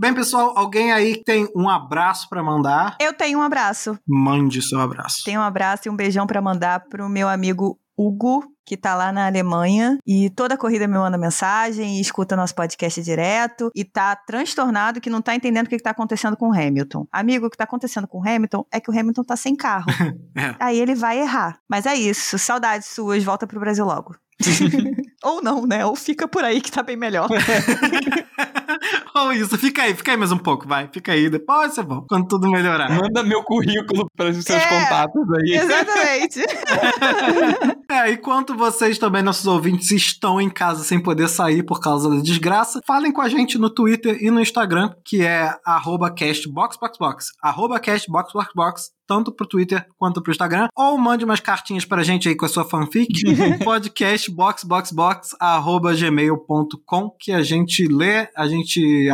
[0.00, 2.96] Bem, pessoal, alguém aí tem um abraço para mandar?
[2.98, 3.98] Eu tenho um abraço.
[4.08, 5.22] Mande seu abraço.
[5.26, 9.12] Tenho um abraço e um beijão para mandar pro meu amigo Hugo, que tá lá
[9.12, 14.16] na Alemanha e toda corrida me manda mensagem e escuta nosso podcast direto e tá
[14.16, 17.06] transtornado que não tá entendendo o que, que tá acontecendo com o Hamilton.
[17.12, 19.84] Amigo, o que tá acontecendo com o Hamilton é que o Hamilton tá sem carro.
[20.34, 20.54] É.
[20.60, 21.58] Aí ele vai errar.
[21.68, 22.38] Mas é isso.
[22.38, 24.14] Saudades suas, volta pro Brasil logo.
[25.22, 25.84] Ou não, né?
[25.84, 27.28] Ou fica por aí que tá bem melhor.
[29.16, 30.88] Ou isso, fica aí, fica aí mais um pouco, vai.
[30.92, 32.90] Fica aí, depois você volta, quando tudo melhorar.
[32.90, 34.66] Manda meu currículo para os seus É.
[34.68, 35.54] contatos aí.
[35.56, 36.40] Exatamente.
[37.90, 42.20] É, enquanto vocês também, nossos ouvintes, estão em casa sem poder sair por causa da
[42.22, 47.32] desgraça, falem com a gente no Twitter e no Instagram, que é arroba castboxboxbox.
[47.42, 50.68] Arroba castboxboxbox, tanto pro Twitter quanto pro Instagram.
[50.76, 53.08] Ou mande umas cartinhas pra gente aí com a sua fanfic,
[53.64, 58.59] podcastboxboxbox, arroba gmail.com, que a gente lê, a gente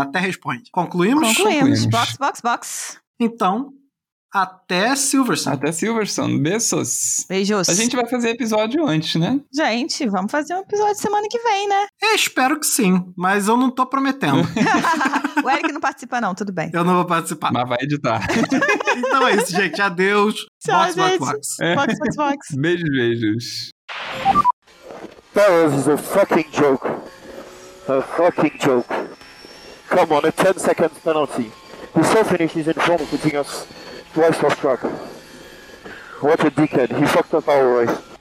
[0.00, 0.70] até responde.
[0.70, 1.28] Concluímos?
[1.28, 1.84] Concluímos.
[1.84, 1.86] Concluímos.
[1.86, 2.98] Box, box, box.
[3.18, 3.72] Então,
[4.36, 5.50] até Silverson.
[5.52, 6.38] Até Silverson.
[6.38, 7.24] Beijos.
[7.26, 7.68] Beijos.
[7.70, 9.40] A gente vai fazer episódio antes, né?
[9.50, 11.86] Gente, vamos fazer um episódio semana que vem, né?
[12.02, 14.42] Eu espero que sim, mas eu não tô prometendo.
[15.42, 16.70] o Eric não participa, não, tudo bem.
[16.72, 17.50] Eu não vou participar.
[17.50, 18.26] Mas vai editar.
[18.96, 19.80] Então é isso, gente.
[19.80, 20.46] Adeus.
[20.64, 21.18] Tchau, box, box, gente.
[21.18, 21.56] box.
[21.58, 22.56] Box, box, box.
[22.56, 23.70] Beijos, beijos.
[25.34, 26.86] That was a fucking joke.
[27.88, 28.88] A fucking joke.
[29.88, 31.52] Come on, a 10 seconds penalty.
[31.94, 33.66] He still finishes in front, putting us
[34.12, 34.80] twice off track.
[36.20, 36.98] What a dickhead.
[36.98, 38.15] He fucked up our race.